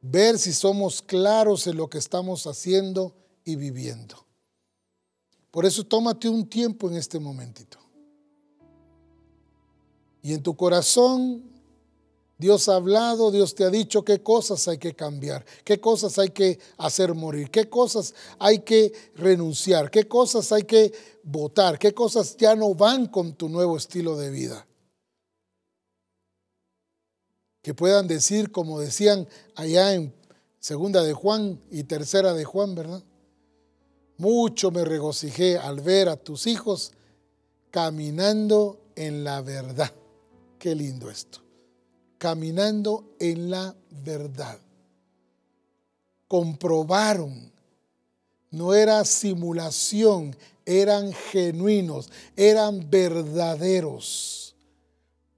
[0.00, 3.14] Ver si somos claros en lo que estamos haciendo
[3.44, 4.26] y viviendo.
[5.50, 7.78] Por eso tómate un tiempo en este momentito.
[10.22, 11.57] Y en tu corazón
[12.38, 16.30] Dios ha hablado, Dios te ha dicho qué cosas hay que cambiar, qué cosas hay
[16.30, 20.92] que hacer morir, qué cosas hay que renunciar, qué cosas hay que
[21.24, 24.68] votar, qué cosas ya no van con tu nuevo estilo de vida.
[27.60, 29.26] Que puedan decir, como decían
[29.56, 30.14] allá en
[30.60, 33.02] segunda de Juan y tercera de Juan, ¿verdad?
[34.16, 36.92] Mucho me regocijé al ver a tus hijos
[37.72, 39.92] caminando en la verdad.
[40.60, 41.47] Qué lindo esto
[42.18, 44.58] caminando en la verdad.
[46.26, 47.50] Comprobaron,
[48.50, 54.54] no era simulación, eran genuinos, eran verdaderos.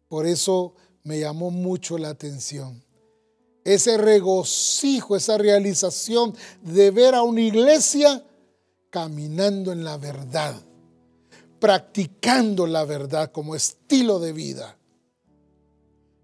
[0.08, 0.74] Por eso
[1.04, 2.82] me llamó mucho la atención.
[3.62, 8.24] Ese regocijo, esa realización de ver a una iglesia
[8.88, 10.56] caminando en la verdad,
[11.60, 14.79] practicando la verdad como estilo de vida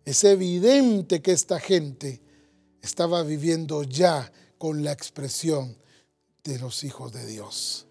[0.07, 2.23] es evidente que esta gente
[2.81, 5.77] estaba viviendo ya con la expresión
[6.45, 7.87] de los hijos de Dios.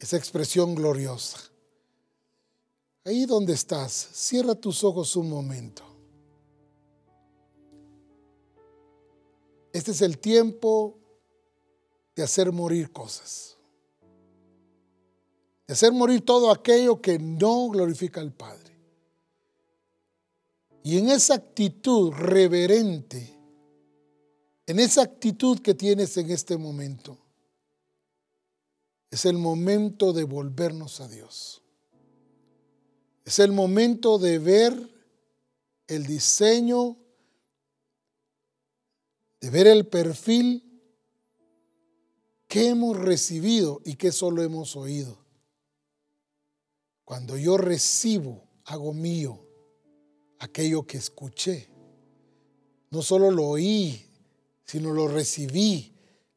[0.00, 1.38] Esa expresión gloriosa.
[3.04, 5.84] Ahí donde estás, cierra tus ojos un momento.
[9.72, 10.98] Este es el tiempo
[12.16, 13.56] de hacer morir cosas.
[15.68, 18.65] De hacer morir todo aquello que no glorifica al Padre.
[20.86, 23.36] Y en esa actitud reverente,
[24.66, 27.18] en esa actitud que tienes en este momento,
[29.10, 31.60] es el momento de volvernos a Dios.
[33.24, 34.88] Es el momento de ver
[35.88, 36.96] el diseño,
[39.40, 40.80] de ver el perfil
[42.46, 45.18] que hemos recibido y que solo hemos oído.
[47.04, 49.45] Cuando yo recibo, hago mío
[50.38, 51.68] aquello que escuché.
[52.90, 54.06] No solo lo oí,
[54.64, 55.94] sino lo recibí,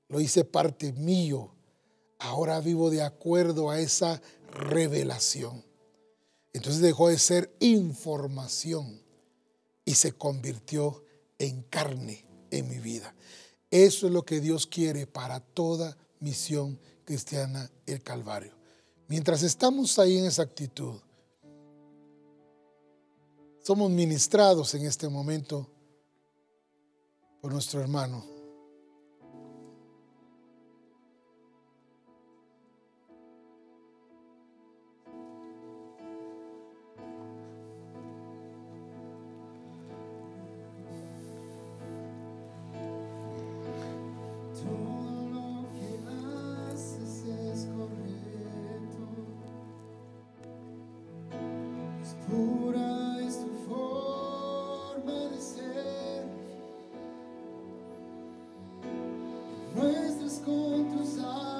[0.07, 1.55] lo hice parte mío.
[2.19, 4.21] Ahora vivo de acuerdo a esa
[4.51, 5.63] revelación.
[6.53, 9.01] Entonces dejó de ser información
[9.85, 11.03] y se convirtió
[11.37, 13.15] en carne en mi vida.
[13.71, 18.53] Eso es lo que Dios quiere para toda misión cristiana, el Calvario.
[19.07, 20.99] Mientras estamos ahí en esa actitud,
[23.61, 25.67] somos ministrados en este momento
[27.41, 28.38] por nuestro hermano.
[60.37, 61.58] encontros há.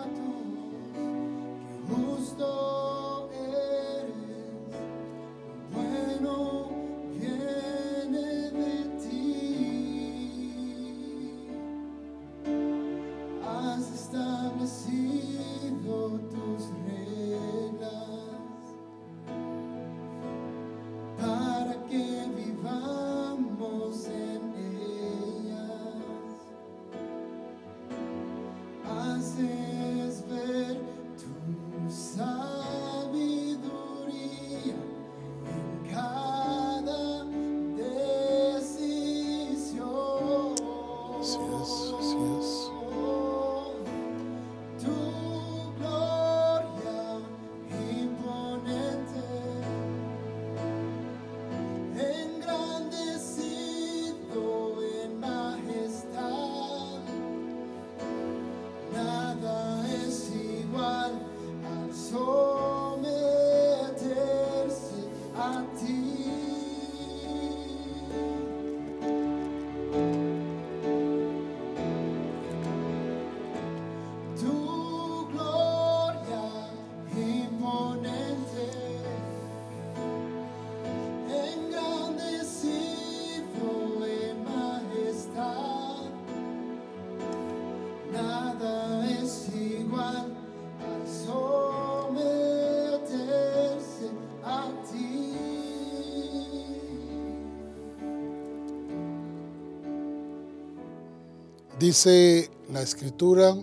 [101.89, 103.57] Dice la escritura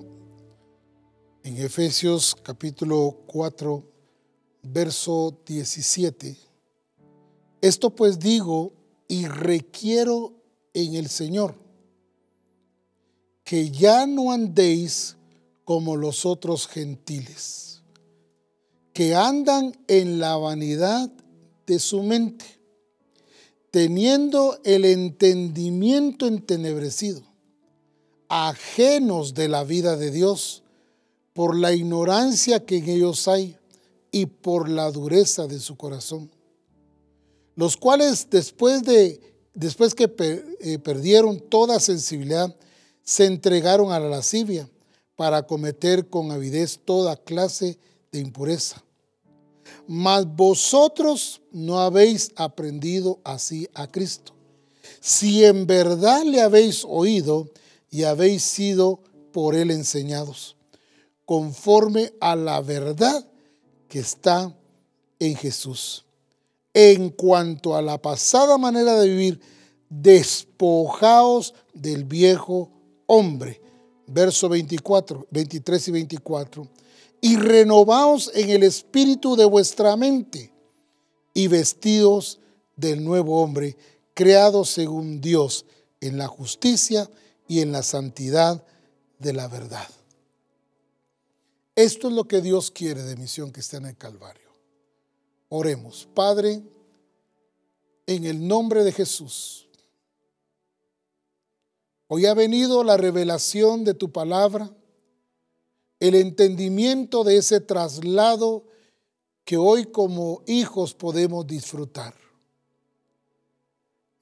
[1.44, 3.84] en Efesios capítulo 4,
[4.64, 6.36] verso 17.
[7.60, 8.72] Esto pues digo
[9.06, 10.32] y requiero
[10.74, 11.54] en el Señor,
[13.44, 15.16] que ya no andéis
[15.62, 17.84] como los otros gentiles,
[18.92, 21.12] que andan en la vanidad
[21.64, 22.44] de su mente,
[23.70, 27.35] teniendo el entendimiento entenebrecido
[28.28, 30.62] ajenos de la vida de Dios
[31.32, 33.56] por la ignorancia que en ellos hay
[34.10, 36.30] y por la dureza de su corazón,
[37.54, 39.20] los cuales después de
[39.56, 40.12] después que
[40.60, 42.54] eh, perdieron toda sensibilidad,
[43.02, 44.68] se entregaron a la lascivia
[45.16, 47.78] para cometer con avidez toda clase
[48.12, 48.84] de impureza.
[49.88, 54.34] Mas vosotros no habéis aprendido así a Cristo.
[55.00, 57.48] Si en verdad le habéis oído
[57.90, 59.00] y habéis sido
[59.32, 60.56] por él enseñados,
[61.24, 63.26] conforme a la verdad
[63.88, 64.56] que está
[65.18, 66.04] en Jesús.
[66.74, 69.40] En cuanto a la pasada manera de vivir,
[69.88, 72.70] despojaos del viejo
[73.06, 73.60] hombre.
[74.06, 76.68] Verso 24, 23 y 24.
[77.20, 80.52] Y renovaos en el espíritu de vuestra mente
[81.34, 82.40] y vestidos
[82.76, 83.76] del nuevo hombre,
[84.14, 85.64] creado según Dios
[86.00, 88.64] en la justicia y en la santidad
[89.18, 89.88] de la verdad.
[91.74, 94.50] Esto es lo que Dios quiere de misión que está en el Calvario.
[95.48, 96.62] Oremos, Padre,
[98.06, 99.68] en el nombre de Jesús.
[102.08, 104.70] Hoy ha venido la revelación de tu palabra,
[106.00, 108.64] el entendimiento de ese traslado
[109.44, 112.25] que hoy como hijos podemos disfrutar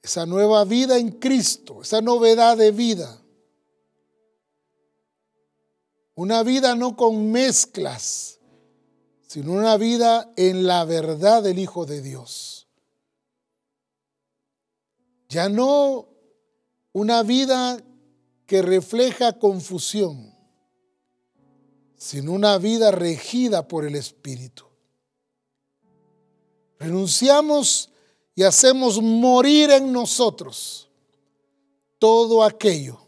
[0.05, 3.19] esa nueva vida en Cristo, esa novedad de vida.
[6.13, 8.39] Una vida no con mezclas,
[9.25, 12.67] sino una vida en la verdad del Hijo de Dios.
[15.27, 16.07] Ya no
[16.93, 17.81] una vida
[18.45, 20.35] que refleja confusión,
[21.97, 24.65] sino una vida regida por el Espíritu.
[26.77, 27.89] Renunciamos
[28.35, 30.89] y hacemos morir en nosotros
[31.97, 32.99] todo aquello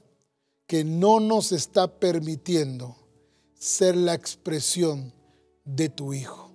[0.66, 2.96] que no nos está permitiendo
[3.60, 5.14] ser la expresión
[5.66, 6.52] de tu Hijo.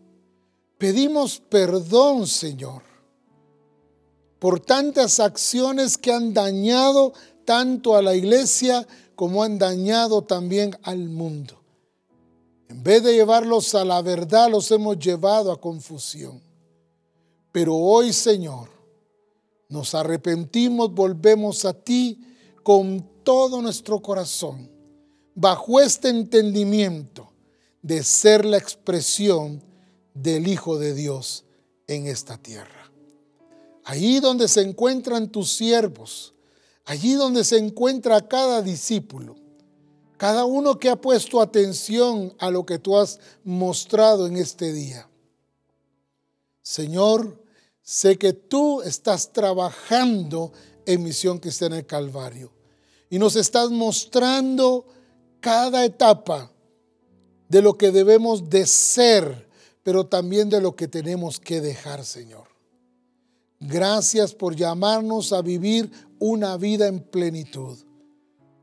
[0.78, 2.82] Pedimos perdón, Señor,
[4.38, 7.12] por tantas acciones que han dañado
[7.44, 11.60] tanto a la iglesia como han dañado también al mundo.
[12.68, 16.40] En vez de llevarlos a la verdad, los hemos llevado a confusión.
[17.52, 18.70] Pero hoy, Señor,
[19.68, 22.18] nos arrepentimos, volvemos a ti
[22.62, 24.70] con todo nuestro corazón,
[25.34, 27.30] bajo este entendimiento
[27.82, 29.62] de ser la expresión
[30.14, 31.44] del Hijo de Dios
[31.86, 32.90] en esta tierra.
[33.84, 36.34] Allí donde se encuentran tus siervos,
[36.84, 39.36] allí donde se encuentra cada discípulo,
[40.16, 45.08] cada uno que ha puesto atención a lo que tú has mostrado en este día.
[46.62, 47.41] Señor,
[47.82, 50.52] Sé que tú estás trabajando
[50.86, 52.52] en misión que está en el Calvario
[53.10, 54.86] y nos estás mostrando
[55.40, 56.50] cada etapa
[57.48, 59.48] de lo que debemos de ser,
[59.82, 62.48] pero también de lo que tenemos que dejar, Señor.
[63.60, 67.78] Gracias por llamarnos a vivir una vida en plenitud,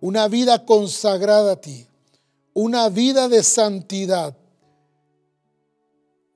[0.01, 1.87] una vida consagrada a ti,
[2.53, 4.35] una vida de santidad,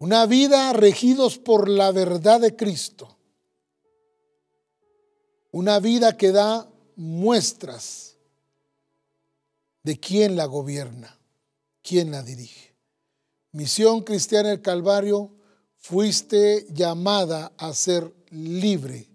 [0.03, 3.15] una vida regidos por la verdad de Cristo,
[5.49, 8.17] una vida que da muestras
[9.81, 11.17] de quién la gobierna,
[11.81, 12.75] quién la dirige.
[13.53, 15.31] Misión Cristiana del Calvario,
[15.77, 19.07] fuiste llamada a ser libre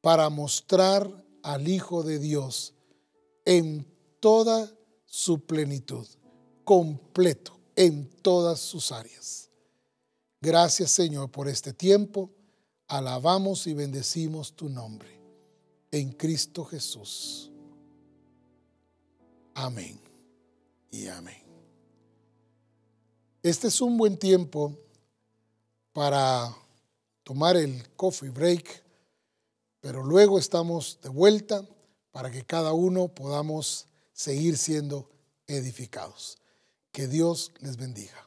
[0.00, 1.10] para mostrar
[1.42, 2.72] al Hijo de Dios
[3.44, 3.84] en
[4.20, 4.72] toda
[5.06, 6.06] su plenitud,
[6.62, 9.45] completo en todas sus áreas.
[10.46, 12.30] Gracias Señor por este tiempo.
[12.86, 15.20] Alabamos y bendecimos tu nombre.
[15.90, 17.50] En Cristo Jesús.
[19.54, 20.00] Amén
[20.92, 21.42] y amén.
[23.42, 24.72] Este es un buen tiempo
[25.92, 26.56] para
[27.24, 28.84] tomar el coffee break,
[29.80, 31.66] pero luego estamos de vuelta
[32.12, 35.10] para que cada uno podamos seguir siendo
[35.48, 36.38] edificados.
[36.92, 38.25] Que Dios les bendiga.